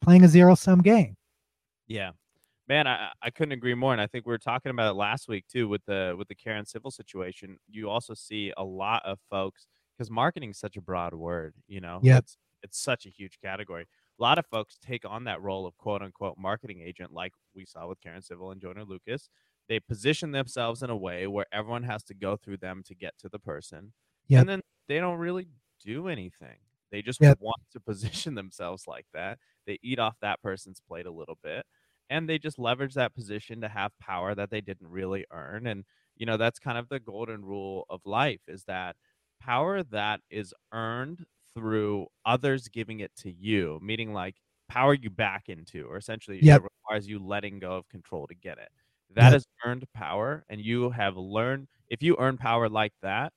[0.00, 1.16] playing a zero sum game.
[1.88, 2.10] Yeah.
[2.68, 3.92] Man, I, I couldn't agree more.
[3.92, 6.34] And I think we were talking about it last week too with the with the
[6.34, 7.58] Karen Civil situation.
[7.68, 9.66] You also see a lot of folks
[9.96, 12.02] because marketing is such a broad word, you know.
[12.02, 12.24] Yep.
[12.24, 13.86] It's it's such a huge category.
[14.18, 17.64] A lot of folks take on that role of quote unquote marketing agent, like we
[17.66, 19.28] saw with Karen Civil and Joyner Lucas.
[19.68, 23.16] They position themselves in a way where everyone has to go through them to get
[23.18, 23.92] to the person.
[24.28, 24.46] Yep.
[24.46, 25.48] And then they don't really
[25.80, 26.58] do anything.
[26.90, 27.38] They just Yep.
[27.38, 29.38] want to position themselves like that.
[29.66, 31.66] They eat off that person's plate a little bit
[32.10, 35.84] and they just leverage that position to have power that they didn't really earn and
[36.16, 38.96] you know that's kind of the golden rule of life is that
[39.40, 44.36] power that is earned through others giving it to you meaning like
[44.68, 46.54] power you back into or essentially Yep.
[46.54, 48.70] it requires you letting go of control to get it
[49.10, 49.34] That Yep.
[49.34, 53.32] is earned power and you have learned if you earn power like that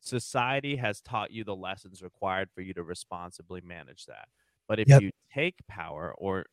[0.00, 4.28] society has taught you the lessons required for you to responsibly manage that
[4.68, 5.02] but if Yep.
[5.02, 6.46] you take power or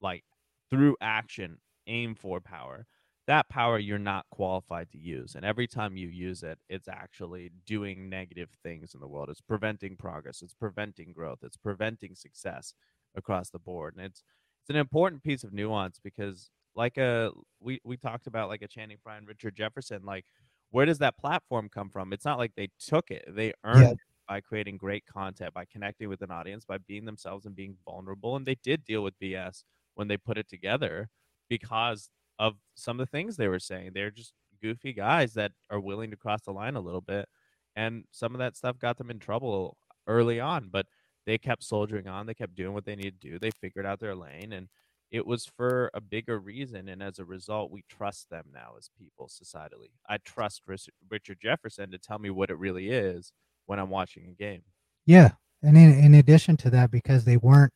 [0.00, 0.24] like
[0.70, 2.86] through action aim for power
[3.30, 7.50] that power you're not qualified to use and every time you use it it's actually
[7.66, 12.74] doing negative things in the world it's preventing progress it's preventing growth it's preventing success
[13.16, 14.24] across the board and it's
[14.62, 18.68] it's an important piece of nuance because like a we we talked about like a
[18.68, 20.26] channing frye and richard jefferson like
[20.70, 23.94] where does that platform come from it's not like they took it they earned Yeah.
[23.94, 27.76] it by creating great content by connecting with an audience by being themselves and being
[27.84, 29.64] vulnerable and they did deal with bs
[29.94, 31.08] when they put it together
[31.48, 32.10] because
[32.40, 33.90] of some of the things they were saying.
[33.94, 34.32] They're just
[34.62, 37.28] goofy guys that are willing to cross the line a little bit.
[37.76, 39.76] And some of that stuff got them in trouble
[40.06, 40.86] early on, but
[41.26, 42.26] they kept soldiering on.
[42.26, 43.38] They kept doing what they needed to do.
[43.38, 44.68] They figured out their lane and
[45.10, 46.88] it was for a bigger reason.
[46.88, 49.90] And as a result, we trust them now as people societally.
[50.08, 50.62] I trust
[51.10, 53.32] Richard Jefferson to tell me what it really is
[53.66, 54.62] when I'm watching a game.
[55.04, 55.32] Yeah.
[55.62, 57.72] And in, in addition to that, because they weren't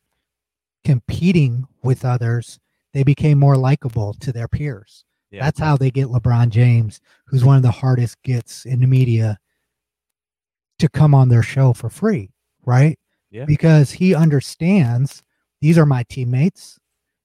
[0.83, 2.57] competing with others,
[2.95, 5.03] they became more likable to their peers.
[5.29, 5.43] Yeah.
[5.43, 9.37] That's how they get LeBron James, who's one of the hardest gets in the media,
[10.79, 12.31] to come on their show for free,
[12.65, 12.97] right?
[13.31, 13.43] Yeah.
[13.43, 15.23] Because he understands
[15.59, 16.79] these are my teammates.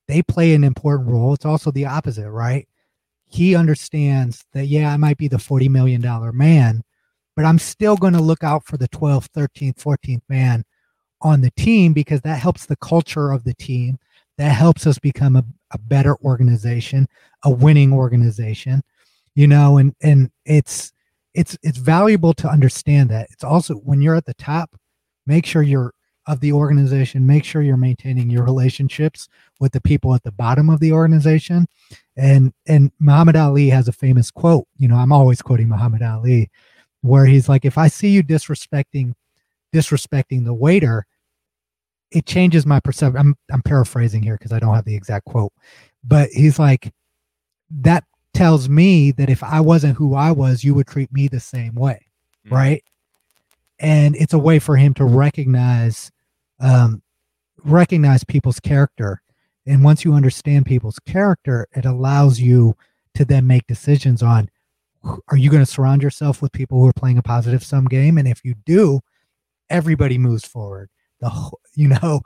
[0.09, 1.35] They play an important role.
[1.35, 2.67] It's also the opposite, right?
[3.27, 6.03] He understands that, yeah, I might be the $40 million
[6.37, 6.83] man,
[7.37, 10.65] but I'm still going to look out for the 12th, 13th, 14th man
[11.21, 14.01] on the team because that helps the culture of the team
[14.37, 17.07] that helps us become a, a better organization
[17.45, 18.83] a winning organization
[19.35, 20.93] you know and and it's
[21.35, 23.29] it's it's valuable to understand that.
[23.31, 24.77] It's also when you're at the top
[25.27, 25.93] make sure you're
[26.27, 30.69] of the organization make sure you're maintaining your relationships with the people at the bottom
[30.69, 31.67] of the organization.
[32.17, 36.51] And and muhammad ali has a famous quote you know i'm always quoting muhammad ali
[37.01, 39.15] where he's like if i see you disrespecting
[39.75, 41.07] disrespecting the waiter
[42.11, 43.19] it changes my perception.
[43.19, 45.53] I'm I'm paraphrasing here because I don't have the exact quote,
[46.05, 46.93] but he's like,
[47.71, 48.05] that
[48.35, 51.75] tells me that if I wasn't who I was, you would treat me the same
[51.75, 52.07] way,
[52.47, 52.55] mm-hmm.
[52.55, 52.85] right?
[53.79, 56.11] And it's a way for him to recognize,
[56.61, 57.03] um,
[57.65, 59.23] recognize people's character.
[59.67, 62.77] And once you understand people's character, it allows you
[63.15, 64.51] to then make decisions on
[65.29, 68.19] are you going to surround yourself with people who are playing a positive sum game?
[68.19, 69.01] And if you do,
[69.71, 70.91] everybody moves forward
[71.21, 72.21] the you know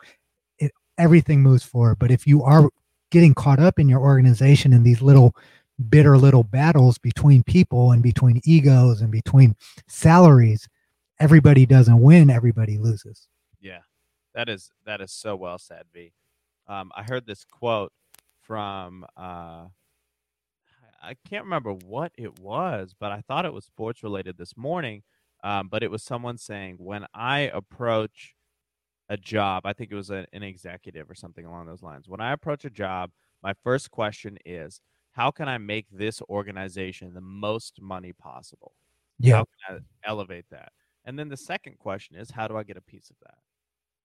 [0.59, 1.99] it, everything moves forward.
[1.99, 2.69] But if you are
[3.11, 5.35] getting caught up in your organization in these little
[5.89, 9.57] bitter little battles between people and between egos and between
[9.89, 10.69] salaries
[11.21, 13.29] everybody doesn't win everybody loses.
[13.61, 13.81] Yeah.
[14.35, 16.13] That is that is so well said v.
[16.67, 17.93] Um, i heard this quote
[18.41, 19.67] from uh,
[21.03, 25.03] i can't remember what it was but i thought it was sports related this morning
[25.43, 28.35] um, but it was someone saying when i approach
[29.09, 32.09] a job, I think it was a, an executive or something along those lines.
[32.09, 33.11] When I approach a job,
[33.43, 34.81] my first question is,
[35.13, 38.73] how can I make this organization the most money possible?
[39.19, 39.37] Yeah.
[39.37, 40.73] How can I elevate that?
[41.05, 43.39] And then the second question is, how do I get a piece of that?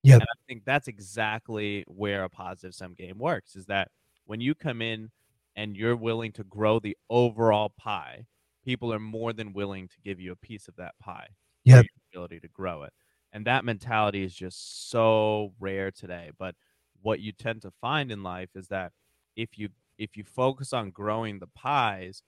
[0.04, 0.16] Yeah.
[0.16, 3.90] And I think that's exactly where a positive sum game works is that
[4.26, 5.10] when you come in
[5.56, 8.26] and you're willing to grow the overall pie,
[8.64, 11.28] people are more than willing to give you a piece of that pie.
[11.64, 11.82] Yeah.
[12.14, 12.94] Ability to grow it
[13.32, 16.56] and that mentality is just so rare today but
[17.02, 18.92] what you tend to find in life is that
[19.36, 22.24] if you if you focus on growing the pies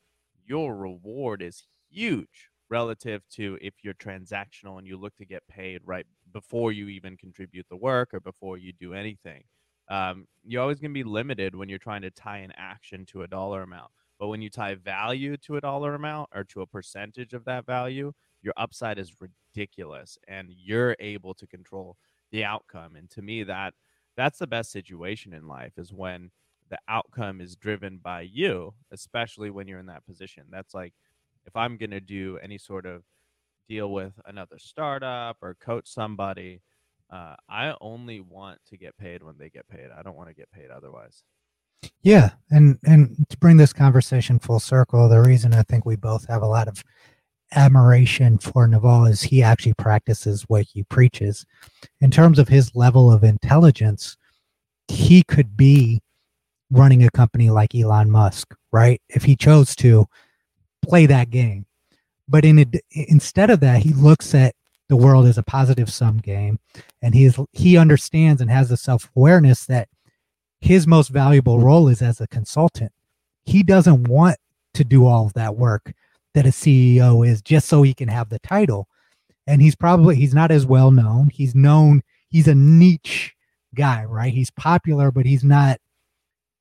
[0.46, 5.82] your reward is huge relative to if you're transactional and you look to get paid
[5.86, 9.44] right before you even contribute the work or before you do anything.
[9.90, 13.24] Um, you're always going to be limited when you're trying to tie an action to
[13.24, 13.92] a dollar amount
[14.22, 17.66] but when you tie value to a dollar amount or to a percentage of that
[17.66, 21.98] value your upside is ridiculous and you're able to control
[22.32, 23.74] the outcome and to me that
[24.18, 26.32] that's the best situation in life is when
[26.70, 30.44] the outcome is driven by you especially when you're in that position.
[30.50, 30.94] That's like
[31.46, 33.04] if i'm going to do any sort of
[33.68, 36.62] deal with another startup or coach somebody
[37.12, 39.88] uh, i only want to get paid when they get paid.
[39.98, 41.24] I don't want to get paid otherwise.
[42.02, 46.28] Yeah and and to bring this conversation full circle the reason i think we both
[46.28, 46.84] have a lot of
[47.54, 51.46] admiration for Naval is he actually practices what he preaches.
[52.00, 54.18] In terms of his level of intelligence,
[54.88, 56.02] he could be
[56.70, 59.02] running a company like Elon Musk, right?
[59.10, 60.08] If he chose to
[60.82, 61.66] play that game.
[62.28, 64.56] But in instead of that, he looks at
[64.88, 66.60] the world as a positive sum game
[67.02, 69.88] and he is he understands and has the self-awareness that
[70.60, 72.92] his most valuable role is as a consultant.
[73.44, 74.38] He doesn't want
[74.74, 75.94] to do all of that work
[76.34, 78.88] that a CEO is just so he can have the title.
[79.48, 81.30] And he's probably he's not as well known.
[81.30, 83.34] He's known he's a niche
[83.76, 84.34] guy, right?
[84.34, 85.80] He's popular, but he's not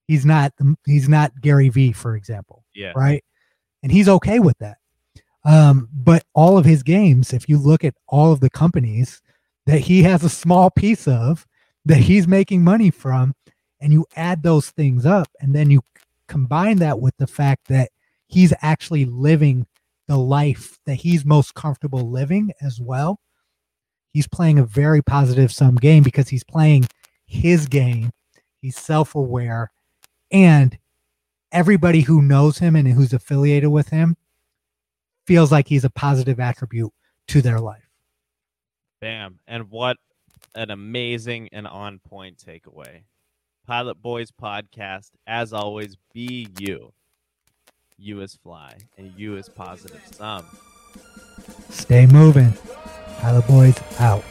[0.09, 0.53] he's not
[0.87, 2.65] he's not Gary Vee, for example.
[2.75, 2.93] Yeah.
[2.97, 3.25] Right.
[3.83, 4.79] And he's okay with that.
[5.45, 9.23] Um, but all of his games, if you look at all of the companies
[9.67, 11.47] that he has a small piece of
[11.87, 13.35] that he's making money from,
[13.81, 15.83] and you add those things up, and then you
[16.29, 17.91] combine that with the fact that
[18.31, 19.67] he's actually living
[20.07, 23.21] the life that he's most comfortable living as well.
[24.13, 26.87] He's playing a very positive sum game because he's playing
[27.27, 28.11] his game.
[28.61, 29.71] He's self aware.
[30.33, 30.79] And
[31.53, 34.17] everybody who knows him and who's affiliated with him
[35.27, 36.93] feels like he's a positive attribute
[37.29, 37.89] to their life.
[39.01, 39.39] Bam.
[39.47, 39.97] And what
[40.55, 43.03] an amazing and on point takeaway.
[43.67, 46.93] Pilot Boys podcast, as always, be you.
[48.03, 50.47] You is fly and you is positive sum.
[51.69, 52.55] Stay moving.
[53.21, 54.25] Pilot Boys out.